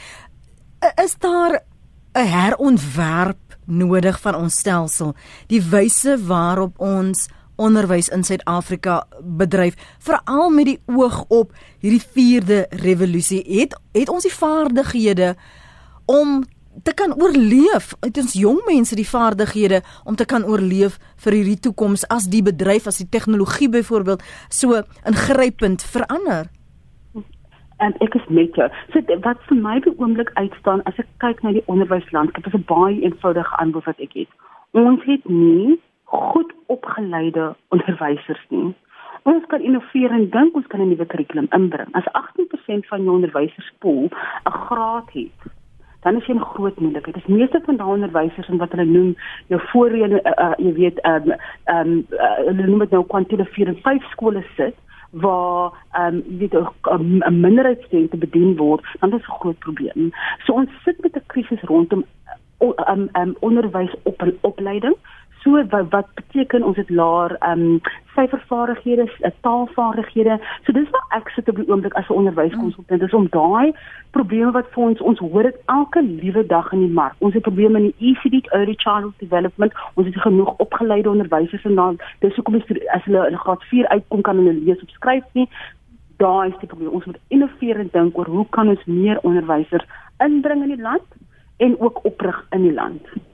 [1.04, 1.62] Is daar
[2.14, 5.16] 'n herontwerp nodig van ons stelsel?
[5.48, 12.66] Die wyse waarop ons onderwys in Suid-Afrika bedryf veral met die oog op hierdie vierde
[12.84, 15.36] revolusie het het ons die vaardighede
[16.06, 16.42] om
[16.84, 21.60] te kan oorleef het ons jong mense die vaardighede om te kan oorleef vir hierdie
[21.60, 26.50] toekoms as die bedryf as die tegnologie byvoorbeeld so ingrypend verander
[27.84, 28.70] en ek is met jou.
[28.94, 32.68] So wat vir my die oomblik uitstaan as ek kyk na die onderwyslandskap is 'n
[32.70, 34.32] baie eenvoudige antwoord wat ek het.
[34.72, 35.80] Ons het nie
[36.14, 38.76] goed opgeleide onderwysers nie.
[39.24, 41.90] Ons kan innoveer en dink ons kan 'n nuwe kurrikulum inbring.
[41.92, 45.40] As 18% van jou onderwyserspool 'n graad het,
[46.04, 47.16] dan is jy 'n groot moeilikheid.
[47.16, 49.16] Dis meeste van daai onderwysers en wat hulle noem
[49.48, 53.06] jou voorheen uh, uh, jy weet ehm um, ehm um, uh, hulle noem dit nou
[53.06, 54.76] kwantitatief 4 en 5 skole sit
[55.12, 60.12] waar ehm um, jy weet 'n minderheidsstudente bedien word, dan is 'n groot probleem.
[60.46, 62.04] So ons sit met 'n krisis rondom
[62.58, 64.96] ehm um, um, onderwys op opleiding
[65.44, 67.82] so wat, wat beteken ons het laer ehm um,
[68.14, 70.40] syfervaardighede, eh, taalvaardighede.
[70.64, 73.74] So dis wat ek sit op die oomblik as 'n onderwyskonsultant is om daai
[74.12, 77.16] probleme wat vir ons ons hoor dit elke liewe dag in die mark.
[77.18, 79.74] Ons het probleme in die ECD early childhood development.
[79.94, 82.56] Ons het genoeg opgeleide onderwysers en dan dis hoekom
[82.88, 85.50] as hulle in graad 4 uitkom kan hulle lees of skryf nie.
[86.18, 86.90] Daai is die probleem.
[86.90, 89.86] Ons moet innoveer en dink oor hoe kan ons meer onderwysers
[90.18, 91.08] inbring in die land
[91.58, 93.33] en ook oprig in die land.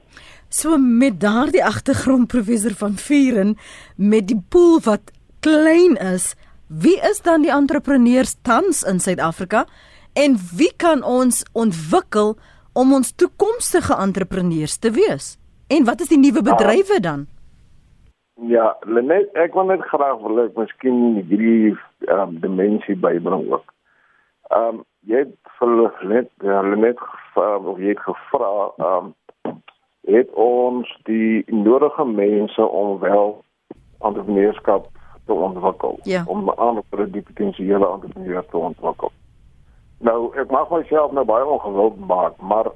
[0.50, 3.56] So met daardie agtergrond professor van Vieren
[3.96, 6.34] met die pool wat klein is,
[6.70, 9.64] Wie is dan die entrepreneurs tans in Suid-Afrika
[10.14, 12.36] en wie kan ons ontwikkel
[12.78, 15.34] om ons toekomstige entrepreneurs te wees?
[15.66, 17.26] En wat is die nuwe bedrywe dan?
[18.46, 21.74] Ja, Lenet, ek wil net graag wil ek miskien hierdie
[22.06, 23.66] um, dimensie bybring ook.
[24.54, 25.74] Ehm um, jy het vir
[26.06, 27.02] net ja, Lenet
[27.34, 29.14] of jy het gevra ehm um,
[30.08, 33.44] het ons die nodige mense om wel
[33.98, 34.88] entrepreneurskap
[35.26, 36.22] te ontwikkel ja.
[36.26, 39.12] om aan vir die potensiële entrepreneurs te ontwikkel.
[40.00, 42.72] Nou, ek mag myself nou baie ongewild maak, maar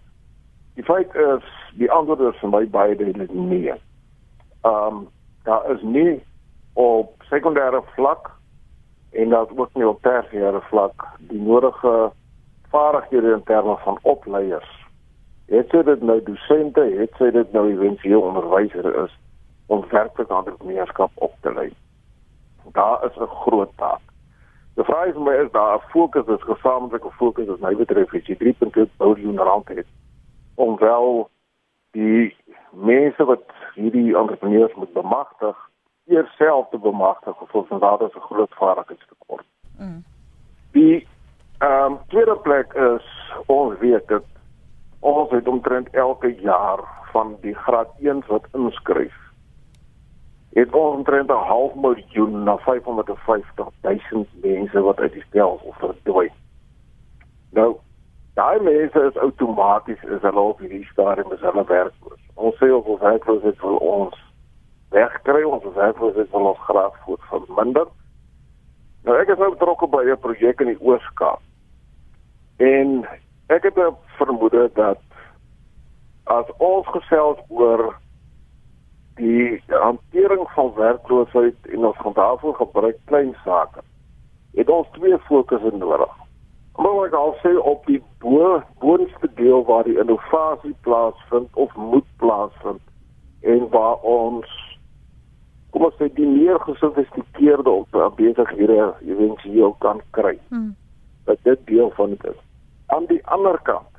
[0.76, 1.46] die feit is
[1.80, 3.74] die antwoord is vir my baie duidelik nee.
[4.62, 5.04] Ehm um,
[5.44, 6.22] daar is nie
[6.72, 8.30] op sekondêre vlak
[9.12, 12.12] en dat ook nie op tersiêre vlak die nodige
[12.72, 14.83] vaardighede in terme van opleiers.
[15.46, 19.12] Het sy dit nou dosente, het sy dit nou eventueel onderwyser is
[19.66, 21.70] om werklik entrepreneurskap op te lei.
[22.72, 24.00] Daar is 'n groot taak.
[24.74, 28.26] Die vraag is my is daar 'n fokus, 'n gesamentlike fokus as my betref as
[28.26, 29.86] jy 3.2 miljard rand het
[30.54, 31.30] om wel
[31.90, 32.36] die
[32.70, 33.42] mense wat
[33.74, 35.56] hierdie entrepreneurs moet bemagtig,
[36.06, 39.46] eers self te bemagtig of ons daar is 'n groot vaardigheidstekort.
[39.78, 40.04] Mm.
[40.72, 41.06] Die
[41.58, 43.06] ehm um, tweede plek is
[43.46, 44.24] ons weet dat
[45.04, 46.80] ons het omtrent elke jaar
[47.12, 49.20] van die graad 1 wat inskryf
[50.54, 56.32] het omtrent 'n half miljoen na 550 000 mense wat uit die stelsel verdwyn.
[57.50, 57.76] Nou
[58.34, 62.20] daai mense is outomaties is hulle op hierdie stadium is hulle werkloos.
[62.34, 64.14] Ons sê of ons werkloos is vir ons
[64.90, 67.86] wegkry ons werkloos is vir ons graag voet verminder.
[69.04, 71.40] Nou ek is nou betrokke by 'n projek in die Oos-Kaap.
[72.56, 73.06] En
[73.46, 75.00] ek het 'n vermoede dat
[76.24, 77.94] as ons gesels oor
[79.14, 83.80] die hantering van werkloosheid en ons gaan daarvoor gebruik klein sake.
[84.54, 86.12] Het ons twee fokusse nodig.
[86.76, 92.06] Maar ek al sê op die bo boonste deel waar die innovasie plaasvind of moet
[92.16, 92.82] plaasvind
[93.40, 94.48] en waar ons
[95.70, 100.38] kom ons sê die meer gesofistikeerde op besighede eventueel kan kry.
[100.48, 100.74] Hmm.
[101.24, 102.43] Dat dit deel van dit is.
[102.94, 103.90] Aan die ander kant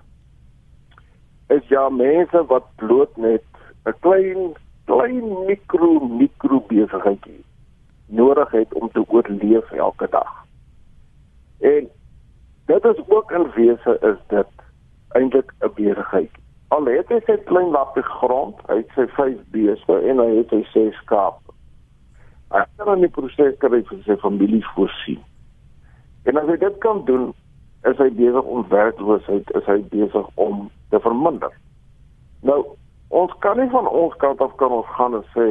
[1.47, 3.43] is ja mense wat bloot net
[3.85, 4.53] 'n klein
[4.85, 7.43] klein mikro mikro besigheidjie
[8.19, 10.31] nodig het om te oorleef elke dag.
[11.59, 11.89] En
[12.65, 14.51] dit is ook in wese is dit
[15.07, 16.31] eintlik 'n besigheid.
[16.67, 20.49] Al het hy sy klein lapie grond, hy het sy 5 beeste en hy het
[20.49, 21.39] sy 6 skaap.
[22.49, 25.21] Hy kan dan die proses kry vir sy familie voorsien.
[26.23, 27.33] En as hy dit kan doen,
[27.89, 31.53] is hy besig om werkloosheid, is hy besig om te verminder.
[32.45, 32.63] Nou,
[33.09, 35.47] ons kan nie van ons kant af kan ons gaan en sê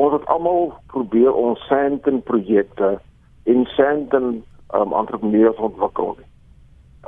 [0.00, 2.94] ons het almal probeer ons senten projekte
[3.48, 6.16] in senten um, entrepreneurs ontwikkel.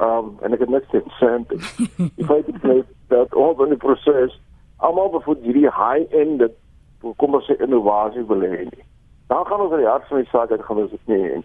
[0.00, 1.60] Um en ek het net gesê senten.
[2.20, 4.34] If I could say that all the process
[4.76, 6.42] almal bevoor hierdie high end
[7.20, 8.66] kom ons sê innovasie wil hê.
[9.28, 11.42] Dan gaan ons die hart van die saak uit gaan ons dit nie.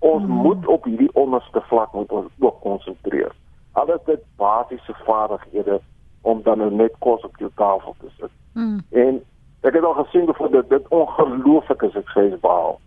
[0.00, 0.30] Ons mm.
[0.44, 3.32] moet op hierdie onderste vlak moet ons ook konsentreer.
[3.72, 5.80] Alles dit basiese vaardighede
[6.22, 8.32] om dan nou net kos op jou tafel te sit.
[8.52, 8.80] Mm.
[8.90, 9.20] En
[9.60, 12.80] ek het al gesien hoe dit dit ongelooflike sukses behaal.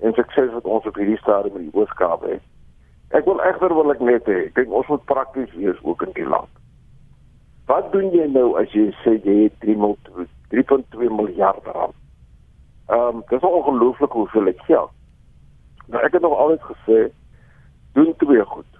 [0.00, 2.42] En sukses wat ons op hierdie stadium in die Ooskaap het.
[3.14, 6.28] Ek wil egter wil ek net hê, kyk ons moet prakties wees ook in die
[6.28, 6.50] land.
[7.68, 11.94] Wat doen jy nou as jy sê jy het 3.2 miljard rand?
[12.88, 14.90] Ehm um, dis ongelooflik hoeveel ek geld.
[15.86, 17.00] Nou ek het nog altyd gesê
[17.92, 18.74] doen twee goed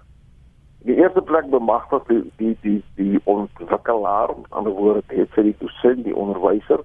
[0.85, 5.55] die eerste plek bemagtig die die die die ontwikkelaar aan die woord het vir die
[5.59, 6.83] dosent die onderwyser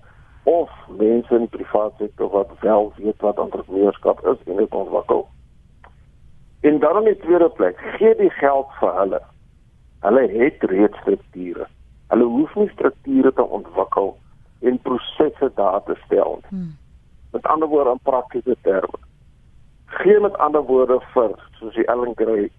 [0.48, 5.26] of mense in die privaat sektor wat wel weet wat entrepreneurskap is en dit ontwikkel.
[6.60, 9.20] En dan in die tweede plek gee die geld vir hulle.
[10.00, 11.68] Hulle het reeds strukture.
[12.08, 14.14] Hulle hoef nie strukture te ontwikkel
[14.60, 16.40] en prosesse daar te stel.
[16.48, 16.72] Hmm.
[17.32, 18.98] Met ander woorde in praktiese terme.
[19.98, 22.50] Geen met ander woorde vir soos die Ellen Gray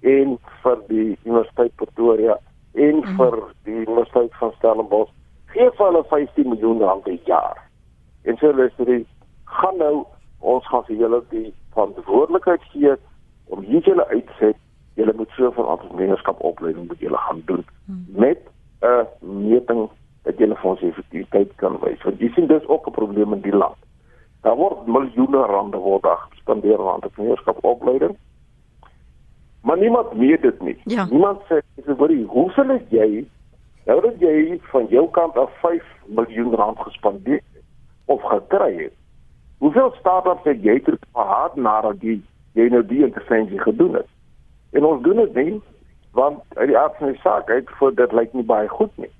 [0.00, 2.36] en vir die Universiteit Pretoria
[2.74, 3.16] en mm.
[3.18, 5.12] vir die Universiteit van Stellenbosch
[5.54, 7.58] gee vir hulle 15 miljoen rand per jaar.
[8.24, 9.00] En so hulle sê
[9.58, 10.04] gaan nou
[10.40, 12.96] ons gaan vir julle die verantwoordelikheid gee
[13.54, 14.60] om hierdie uitset
[14.98, 18.04] julle moet so van entrepreneurskap opleiding moet julle gaan doen mm.
[18.24, 18.40] met
[18.84, 19.88] 'n meting
[20.24, 22.02] dat julle vir ons effektiwiteit kan wys.
[22.04, 23.76] Want jy sien dis ook 'n probleem in die land.
[24.44, 28.16] Daar word miljoene rande word gespandeer aan entrepreneurskap opleiding
[29.64, 30.80] Maar niemand weet dit nie.
[30.84, 31.06] Ja.
[31.10, 33.06] Niemand sê dis vir die hoeveel het jy
[33.88, 35.84] nou dat jy van jou kant af 5
[36.18, 37.40] miljoen rand gespandeer
[38.04, 38.92] of gekry het.
[39.64, 42.18] Hoeveel start-ups het jy ter gehad nadat jy
[42.52, 44.10] jy nou die intervensie gedoen het.
[44.76, 45.62] En ons doen dit nie
[46.12, 49.12] want uit die aard van die saak uit voor dit lyk nie baie goed nie.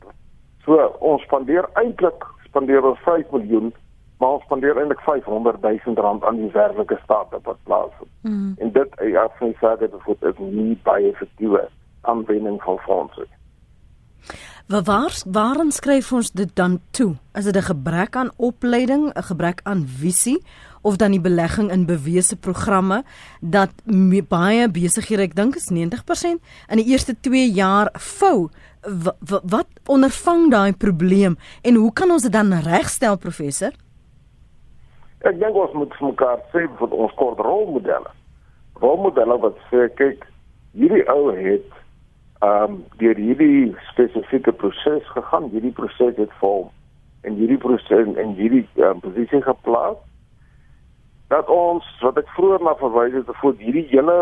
[0.69, 3.73] So ons spandeer eintlik spandeer ons 5 miljoen
[4.19, 8.11] maar ons spandeer eintlik 500 000 rand aan die werklike staat wat plaasvind.
[8.21, 8.55] Mm.
[8.59, 11.69] En dit die aard van die uit voor is nie baie effektiewe
[12.01, 13.27] aanwending van fondse.
[14.67, 17.15] Waar waarin skryf ons dit dan toe?
[17.33, 20.43] Is dit 'n gebrek aan opleiding, 'n gebrek aan visie
[20.81, 23.05] of dan die belegging in bewese programme
[23.41, 23.71] dat
[24.29, 28.49] baie besighede, ek dink is 90% in die eerste 2 jaar vou?
[28.81, 33.73] Wat, wat ondervang daai probleem en hoe kan ons dit dan regstel professor?
[35.25, 38.13] Ek dink ons moet vir mekaar sê vir ons kort rolmodelle.
[38.83, 40.27] Rolmodelle wat sê kyk,
[40.77, 41.71] hierdie ou het
[42.45, 46.69] ehm um, deur hierdie spesifieke proses gegaan, hierdie proses het vorm
[47.25, 49.97] en hierdie proses en hierdie um, posisie geplaas
[51.33, 54.17] dat ons wat ek vroeër na verwys het voor hierdie hele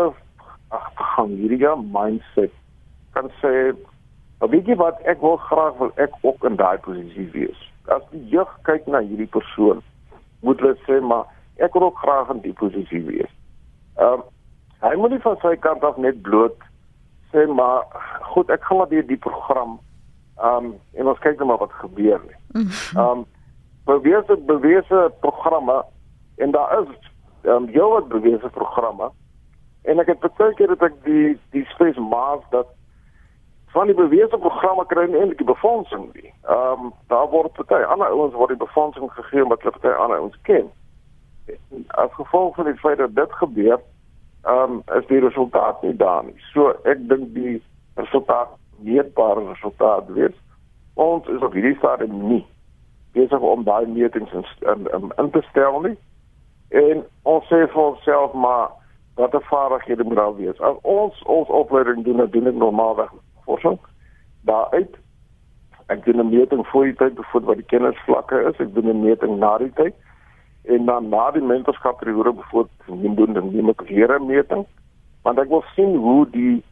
[0.73, 2.53] agtergang hierdie ja mindset
[3.17, 3.73] kan sê
[4.53, 7.59] weet jy wat ek wil graag wil ek ook in daai posisie wees
[7.95, 9.83] as die jeug kyk na hierdie persoon
[10.43, 11.25] moet hulle sê maar
[11.63, 13.33] ek wil ook graag in die posisie wees
[13.97, 14.29] ehm um,
[14.83, 16.59] hy moet nie van sy kant af net bloot
[17.33, 17.85] sê maar
[18.21, 19.79] goed, ek gaan maar deur die program
[20.43, 22.37] um en ons kyk net maar wat gebeur nie.
[22.97, 23.25] Um
[23.85, 25.83] bewese bewese programme
[26.35, 27.09] en daar is
[27.55, 29.09] um jou wat bewese programme
[29.83, 32.69] en ek het baie keer dat ek die die spes maak dat
[33.73, 36.29] van die bewese programme kry nie eintlik die befondsing nie.
[36.55, 40.37] Um daar word party ander ouens word die befondsing gegee omdat hulle party ander ouens
[40.49, 40.69] ken.
[41.87, 43.79] As gevolg van die feit dat dit gebeur
[44.43, 46.35] ehm um, is die resultaat nie daar nie.
[46.53, 47.57] So ek dink die
[47.95, 48.53] resultaat
[48.83, 50.37] meetbare resultaat wees.
[50.93, 52.45] Ons is op hierdie stadium nie
[53.13, 55.97] besig om daai metings in, in, in, in te stel nie.
[56.69, 58.69] En ons sê vir onsself maar
[59.15, 60.59] wat 'n vaardighede moet daar wees.
[60.59, 63.11] As ons ons opleiding doen, dan doen ek normaalweg
[63.45, 63.79] forsing.
[64.41, 64.97] Daaruit
[65.87, 68.57] ek doen 'n meting voor die tyd voor wat die kennisvlakke is.
[68.59, 69.95] Ek doen 'n meting na die tyd
[70.63, 74.65] en dan na die mentorskapperiode bijvoorbeeld neem doen dan neem ek weer 'n meting
[75.23, 76.63] want ek wil sien hoe die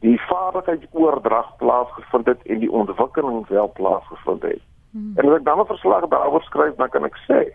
[0.00, 4.62] die vaardigheidsoordrag plaasgevind het en die ontwikkeling wel plaasgevind het.
[4.90, 5.12] Hmm.
[5.16, 7.50] En as ek dan 'n verslag daaroor skryf, dan kan ek sê,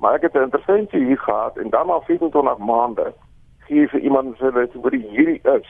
[0.00, 3.14] maar ek het 'n intervensie hier gehad en dan na 24 maande
[3.58, 5.68] gee vir iemand sê dat dit hierdie is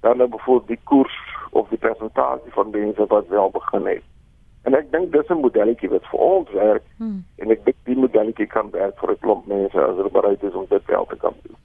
[0.00, 1.18] dan nou bijvoorbeeld die koers
[1.52, 4.04] of die presentasie van mense wat wel begin het.
[4.62, 7.24] En ek dink dis 'n modelletjie wat vir ons werk hmm.
[7.36, 10.54] en ek dink die modelletjie kan werk vir 'n klomp mense as hulle bereid is
[10.54, 11.56] om dit wel te kan doen.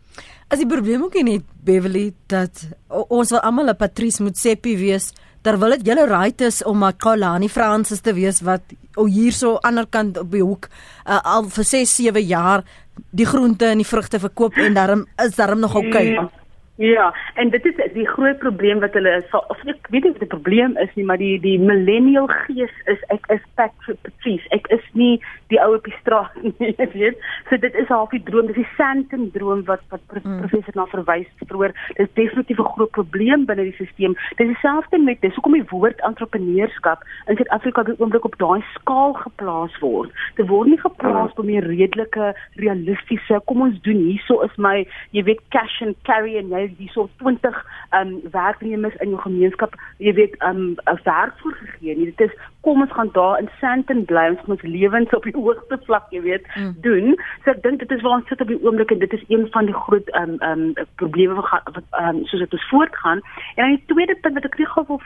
[0.49, 5.77] As die probleem ook nie Beverly dat ons wil almal 'n Patrice Motsepe wees terwyl
[5.77, 8.61] dit julle right is om 'n Kalani Francis te wees wat
[8.95, 10.67] o hierso aan die ander kant op die hoek
[11.05, 12.63] uh, al vir 6 7 jaar
[13.11, 15.91] die groente en die vrugte verkoop en daarom is daarom nog oukei.
[15.91, 16.11] Okay.
[16.11, 16.29] Ja.
[16.78, 19.32] Ja, en dit is die groot probleem wat hulle is.
[19.34, 23.01] Of ek weet nie wat die probleem is nie, maar die die millennial gees is
[23.13, 24.45] ek is back for Patrice.
[24.53, 25.15] Ek is nie
[25.49, 27.23] die ou op die straat nie, jy weet.
[27.49, 30.38] So dit is half die droom, dis die Santon droom wat wat mm.
[30.43, 31.73] professor na verwys vroeër.
[31.97, 34.13] Dis definitief 'n groot probleem binne die stelsel.
[34.38, 38.61] Dis dieselfde met dis hoekom die woord entrepreneurskap in Suid-Afrika op die oomblik op daai
[38.75, 40.13] skaal geplaas word.
[40.38, 45.23] Dit word nie geplaas op 'n redelike, realistiese, kom ons doen hierso is my, jy
[45.23, 47.65] weet, cash and carry en jy jy so 20
[47.99, 52.13] um werknemers in jou gemeenskap, jy weet, um 'n werk voorgegee nie.
[52.15, 55.80] Dit is kom ons gaan daar in Sandton bly ons moet lewens op die hoogste
[55.86, 56.74] vlak, jy weet, mm.
[56.86, 57.16] doen.
[57.43, 59.47] So ek dink dit is waar ons sit op die oomblik en dit is een
[59.55, 60.64] van die groot um um
[61.01, 63.24] probleme wat wat um soos dit ons voortgaan.
[63.55, 65.01] En dan die tweede punt wat ek regtig wil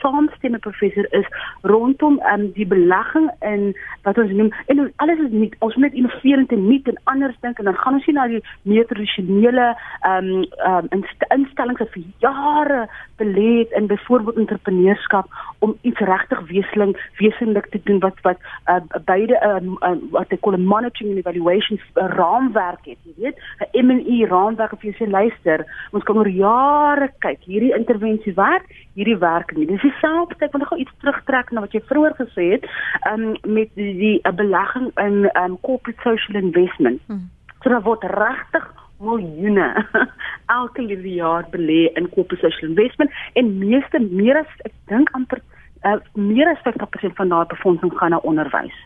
[0.00, 1.26] saamstem met professor is
[1.62, 3.72] rondom um die belegging in
[4.02, 7.58] wat ons noem en alles is nie ons moet innoverend en nuut en anders dink
[7.58, 9.72] en dan gaan ons nie na die meer tradisionele
[10.12, 10.30] um
[10.70, 10.90] um
[11.34, 12.80] instellings wat vir jare
[13.20, 18.38] belê het in byvoorbeeld entrepreneurskap om iets regtig wesenlik wesenlik te doen wat wat
[18.68, 23.36] uh, beide um, um, wat ek 'n monitoring and evaluation uh, raamwerk het jy weet.
[23.72, 28.66] 'n M&E raamwerk of jy sê luister ons kan oor jare kyk hierdie intervensie werk
[28.94, 29.66] hierdie werk nie.
[29.66, 32.64] Dis dieselfde ek wil nog iets terugtrek na wat jy vroeër gesê het
[33.10, 37.00] um, met die, die uh, belegging in um, corporate social investment.
[37.06, 37.30] Hmm.
[37.62, 38.64] so dan word regtig
[38.98, 39.84] miljoene
[40.58, 45.42] elke liewe jaar belê in corporate social investment en meeste meer as ek dink amper
[45.86, 48.76] uh, meer as 50% van daardie befondsing gaan na onderwys.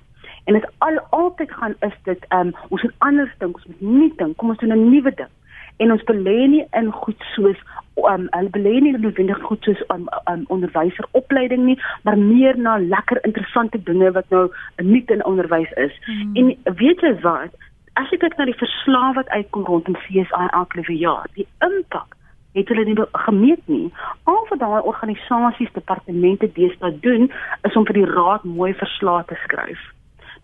[0.45, 4.13] En dit al altyd gaan is dit um ons moet anders dink, ons moet nie
[4.17, 5.33] dink, kom ons doen 'n nuwe ding.
[5.77, 7.57] En ons belê nie in goed soos
[7.95, 13.25] um hulle belê nie noodwendig goed soos um, um onderwyseropleiding nie, maar meer na lekker
[13.25, 15.93] interessante dinge wat nou nie in onderwys is.
[16.05, 16.37] Hmm.
[16.37, 17.55] En weet jy wat?
[18.01, 22.17] as jy kyk na die verslae wat uitkom rondom CSI elke jaar, die impak
[22.53, 23.93] het hulle nie gemeet nie.
[24.25, 27.31] Al wat daai organisasies, departemente deesdae doen,
[27.63, 29.81] is om vir die raad mooi verslae te skryf.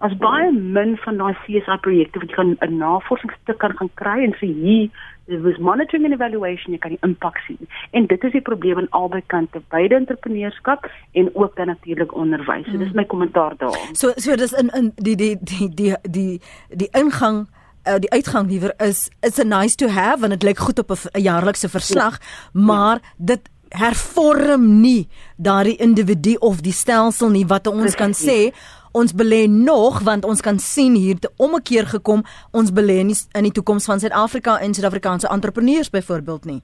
[0.04, 4.18] As baie min van daai CSI projekte wat jy kan 'n navorsingsstuk kan gaan kry
[4.24, 4.90] en sê hier
[5.26, 7.58] Dit was monitoring and evaluation, jy kan die impak sien.
[7.90, 10.86] En dit is die probleem aan albei kante, beide entrepreneurskap
[11.18, 12.68] en ook dan natuurlik onderwys.
[12.70, 13.74] So dis my kommentaar daar.
[13.92, 16.40] So so dis in in die die die die die
[16.70, 17.48] die ingang
[17.86, 20.90] uh, die uitgang liewer is it's a nice to have want dit lyk goed op
[20.90, 22.60] 'n jaarlikse verslag, ja.
[22.60, 23.08] maar ja.
[23.16, 28.52] dit hervorm nie daardie individu of die stelsel nie wat ons kan sê
[28.92, 32.22] ons belê nog want ons kan sien hier te omkeer gekom
[32.52, 36.62] ons belê in die, in die toekoms van Suid-Afrika en Suid-Afrikaanse entrepreneurs byvoorbeeld nie.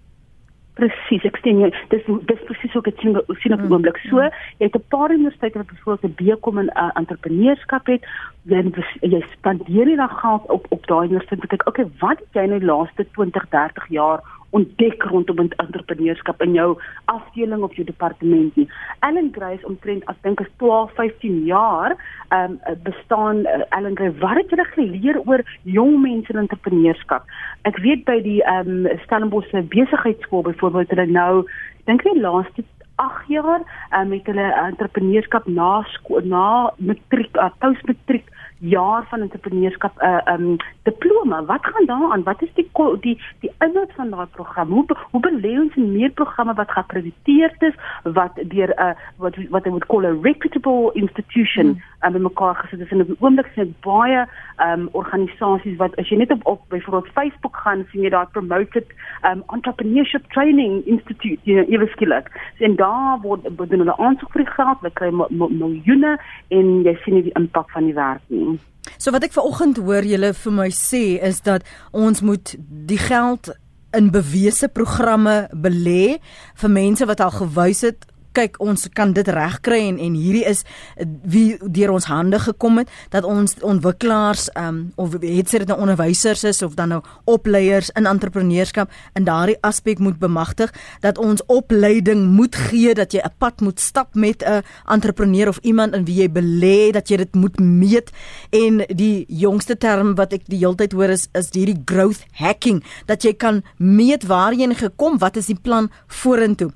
[0.79, 3.99] Presies, ek sien jy dis dis presies ook 'n sien sien op die mm, oomblik.
[4.09, 4.33] So, mm.
[4.59, 8.07] jy het 'n paar universiteite wat byvoorbeeld 'n BCom in uh, entrepreneurskap het.
[8.51, 8.63] Jy
[9.07, 11.53] jy spandeer nie dan geld op op daai universiteit.
[11.61, 16.57] Ek okay, wat het jy nou die laaste 20, 30 jaar ontdek rondom entrepreneurskap in
[16.57, 16.69] jou
[17.13, 18.67] afdeling of jou departement nie.
[19.07, 21.97] Ellen Grace omtrent ek dink is 12, 15 jaar
[22.33, 27.25] ehm um, bestaan uh, Ellen Grace wat het jy geleer oor jong mense in entrepreneurskap?
[27.69, 31.45] Ek weet by die ehm um, Stellenbosch besigheidskool byvoorbeeld hulle nou
[31.89, 32.65] dink die laaste
[33.03, 33.61] 8 jaar
[33.99, 35.83] um, met hulle entrepreneurskap na
[36.25, 36.47] na
[36.79, 38.31] matriek uh, postmatriek
[38.63, 41.45] jaar van entrepreneurskap 'n uh, eh, um diploma.
[41.45, 42.23] Wat gaan daaraan?
[42.23, 44.69] Wat is die die die inhoud van daai program?
[44.69, 49.37] Hoe hoe belê ons in meer programme wat geakkrediteerd is, wat deur 'n uh, wat
[49.51, 52.07] wat hulle call a reputable institution hmm.
[52.07, 52.91] um, in mekaar gesit is.
[52.91, 54.27] En op die oomblik sien baie
[54.59, 58.87] um organisasies wat as jy net op, op byvoorbeeld Facebook gaan, sien jy daar promoted
[59.23, 62.31] um entrepreneurship training institute, jy know, ewe skielik.
[62.59, 65.11] En daar word doen hulle aansoek vir die geld, hulle kry
[65.51, 68.52] miljoene en jy sien die impak van die werk nie.
[68.99, 73.53] So wat ek vanoggend hoor julle vir my sê is dat ons moet die geld
[73.93, 76.19] in bewese programme belê
[76.63, 80.65] vir mense wat al gewys het kyk ons kan dit regkry en en hierdie is
[80.97, 85.79] eh, wie deur ons hande gekom het dat ons ontwikkelaars um, of het dit nou
[85.81, 91.45] onderwysers is of dan nou opleiers in entrepreneurskap in daardie aspek moet bemagtig dat ons
[91.47, 96.05] opleiding moet gee dat jy 'n pad moet stap met 'n entrepreneur of iemand in
[96.05, 98.11] wie jy belê dat jy dit moet meet.
[98.51, 102.83] En die jongste term wat ek die hele tyd hoor is is hierdie growth hacking
[103.07, 106.71] dat jy kan meet waar jy gekom wat is die plan vorentoe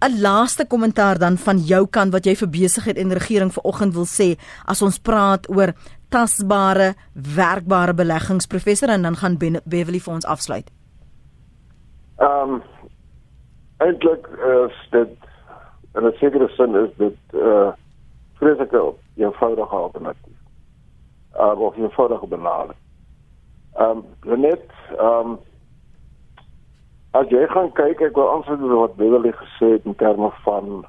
[0.00, 4.04] 'n laaste kommentaar dan van jou kant wat jy vir besigheid en regering vanoggend wil
[4.04, 5.72] sê as ons praat oor
[6.08, 10.70] tasbare, werkbare beleggings professor en dan gaan Beverly vir ons afsluit.
[12.18, 12.62] Ehm um,
[13.78, 14.26] eintlik
[14.66, 15.16] is dit
[15.94, 17.72] in 'n sekere sin is dit uh,
[18.34, 20.38] vreeslike eenvoudige alternatief.
[21.40, 22.78] Uh, of eenvoudige benadering.
[23.74, 25.38] Ehm um, net ehm um,
[27.16, 30.82] As jy gaan kyk, ek wil aansluit by wat Beverly gesê het in terme van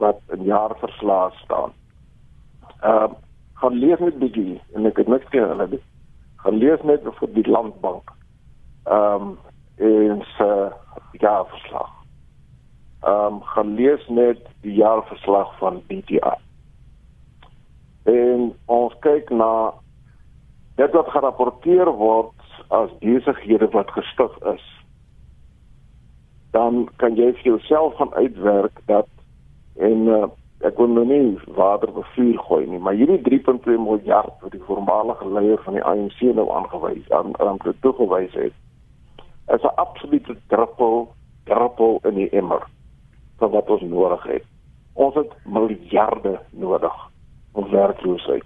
[0.00, 1.74] wat in jaarverslae staan.
[2.80, 3.16] Ehm uh,
[3.58, 5.80] gaan lees net bietjie en ek het niks teen hulle nie.
[6.44, 8.14] Gaan lees net vir die landbank.
[8.86, 9.34] Ehm um,
[9.90, 10.48] en se
[11.26, 11.92] jaarverslag.
[13.02, 16.34] Ehm um, gaan lees net die jaarverslag van BTI.
[18.14, 18.48] En
[18.80, 19.52] ons kyk na
[20.80, 22.50] dit wat gerapporteer word
[22.80, 24.68] as besighede wat gestig is
[26.50, 29.08] dan kan jy vir jouself gaan uitwerk dat
[29.76, 30.26] en uh,
[30.66, 34.64] ek wil nou nie water op vuur gooi nie, maar hierdie 3.2 miljard wat die
[34.66, 38.56] voormalige leier van die ANC nou aangewys aan aan toegewys het,
[39.54, 41.08] is 'n absolute druppel
[41.44, 42.66] druppel in die emmer
[43.38, 44.44] van wat ons nodig het.
[44.92, 46.96] Ons het miljarde nodig
[47.52, 48.44] om werkloosheid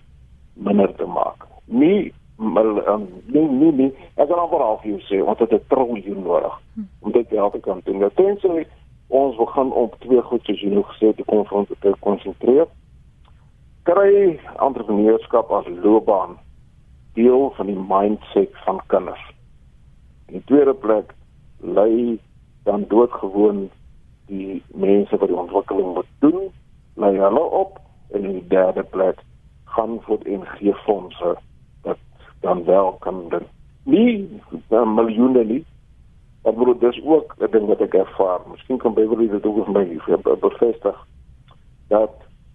[0.54, 1.46] minder te maak.
[1.64, 5.62] Nie maar um, nee nee nee ek gaan amper half jou sê want dit het
[5.62, 6.60] 'n triljoen nodig
[7.00, 7.98] om dit te help kan doen.
[7.98, 8.66] Nou tensy
[9.06, 12.66] ons gaan op twee goed soos jy nou gesê het te te konsentreer.
[13.82, 16.38] Kry entrepreneurskap as loopbaan
[17.14, 19.24] deel van die mindset van kinders.
[20.26, 21.14] In die tweede plek
[21.60, 22.18] lei
[22.62, 23.70] dan doodgewoon
[24.26, 26.50] die mense wat die ontwikkeling moet doen,
[26.94, 27.80] lei hulle op
[28.10, 29.18] en in die derde plek
[29.64, 31.36] gaan vir en gee fondse
[32.42, 33.48] dan wel kan dit
[33.82, 35.64] nie dan miljoene nie.
[36.42, 38.40] Maar bro, dis ook 'n ding wat ek ervaar.
[38.50, 40.00] Miskien kan Beverly dit ook vir my
[40.40, 41.06] bevestig
[41.88, 42.10] dat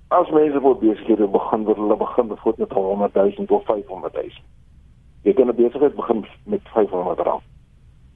[0.08, 4.30] as mense wil besighede begin wil hulle begin met net 100 000 of 500 000.
[5.22, 7.44] Jy kan 'n besigheid begin met 500 rand.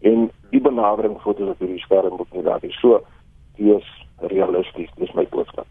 [0.02, 2.80] En die benadering vir dit op die skerm moet nie daar wees.
[2.80, 3.04] So,
[3.56, 5.66] dit is realisties, dis my boodskap.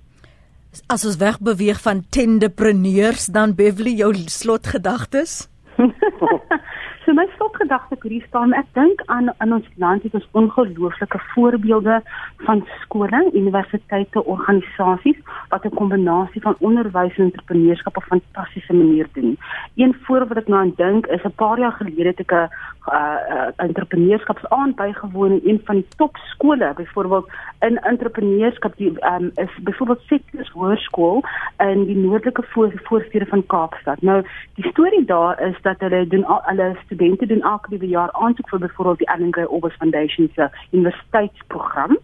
[0.86, 5.49] As ons wegbeweeg van tendepreneurs dan Beverly jou slotgedagtes?
[7.70, 12.00] So hierdie staan ek dink aan in ons land het ons ongelooflike voorbeelde
[12.46, 15.18] van skole, universiteite, organisasies
[15.50, 19.38] wat 'n kombinasie van onderwys en entrepreneurskap op fantastiese manier doen.
[19.76, 22.48] Een voorbeeld wat ek nou aan dink is 'n paar jaar gelede het ek 'n
[22.90, 27.28] uh, uh, entrepreneurskapsaand bygewoon in een van die top skole, byvoorbeeld
[27.60, 31.24] in entrepreneurskap die um, is byvoorbeeld Setters Hoërskool
[31.58, 32.42] in die noordelike
[32.82, 34.02] voorstede van Kaapstad.
[34.02, 38.48] Nou, die storie daar is dat hulle doen hulle studente doen elke liewe jaar aansoek
[38.48, 41.98] vir byvoorbeeld die Allen Gray Orbis Foundation se universiteitsprogram.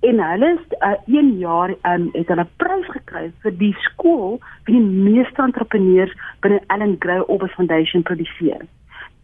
[0.00, 4.74] En hulle is uh, een jaar um, het hulle prys gekry vir die skool wie
[4.74, 8.66] die meeste entrepreneurs binne Allen Gray Orbis Foundation produseer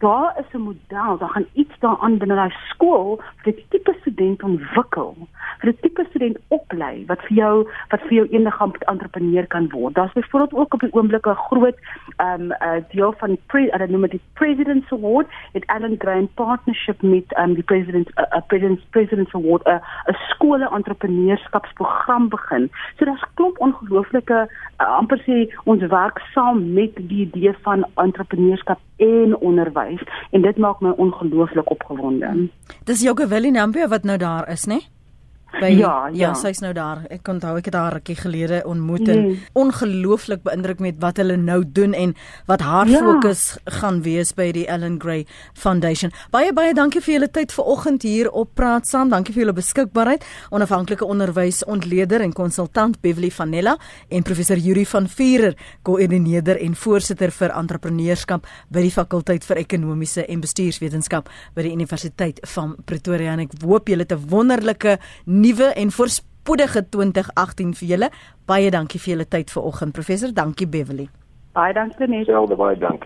[0.05, 4.43] daar is 'n model, daar gaan iets daaraan binne daai skool vir die tipe student
[4.43, 5.15] ontwikkel,
[5.59, 7.55] vir die tipe student oplei wat vir jou
[7.89, 9.93] wat vir jou eendag 'n entrepreneur kan word.
[9.93, 11.77] Daar's byvoorbeeld ook op die oomblik 'n groot
[12.17, 15.95] ehm um, uh, deel van die pre, I don't know die President's Award, het Allen
[15.97, 20.15] Grant partnership met ehm um, die President 'n uh, President's President's Award 'n uh, 'n
[20.29, 22.71] skole entrepreneurskapsprogram begin.
[22.97, 24.49] So daar's klop ongelooflike
[24.81, 30.57] uh, amper sê ons werk saam met die idee van entrepreneurskap en onderwys en dit
[30.57, 32.49] maak my ongelooflik opgewonde.
[32.83, 34.73] Dis Jogaweli Nambe wat nou daar is, né?
[34.73, 34.94] Nee?
[35.55, 37.05] By, ja, ja, ja, sy's nou daar.
[37.13, 39.35] Ek onthou ek het haar rukkie gelede ontmoet en nee.
[39.55, 42.11] ongelooflik beïndruk met wat hulle nou doen en
[42.49, 42.99] wat haar ja.
[42.99, 46.11] fokus gaan wees by die Ellen Gray Foundation.
[46.33, 49.13] Baie baie dankie vir julle tyd vanoggend hier op Praat Saam.
[49.13, 50.25] Dankie vir julle beskikbaarheid.
[50.51, 53.77] Onafhanklike onderwysontleder en konsultant Beverly Vanella
[54.09, 55.55] en professor Yuri van Vurer,
[55.87, 62.43] koördineerder en voorsitter vir entrepreneurskap by die fakulteit vir ekonomiese en bestuurswetenskap by die Universiteit
[62.55, 64.97] van Pretoria en ek hoop julle het 'n wonderlike
[65.45, 68.09] nuwe en voorspoedige 2018 vir julle.
[68.49, 70.33] Baie dankie vir julle tyd vanoggend professor.
[70.33, 71.09] Dankie Beverly.
[71.53, 72.23] Baie dankie.
[72.25, 73.03] Selfde baie dankie.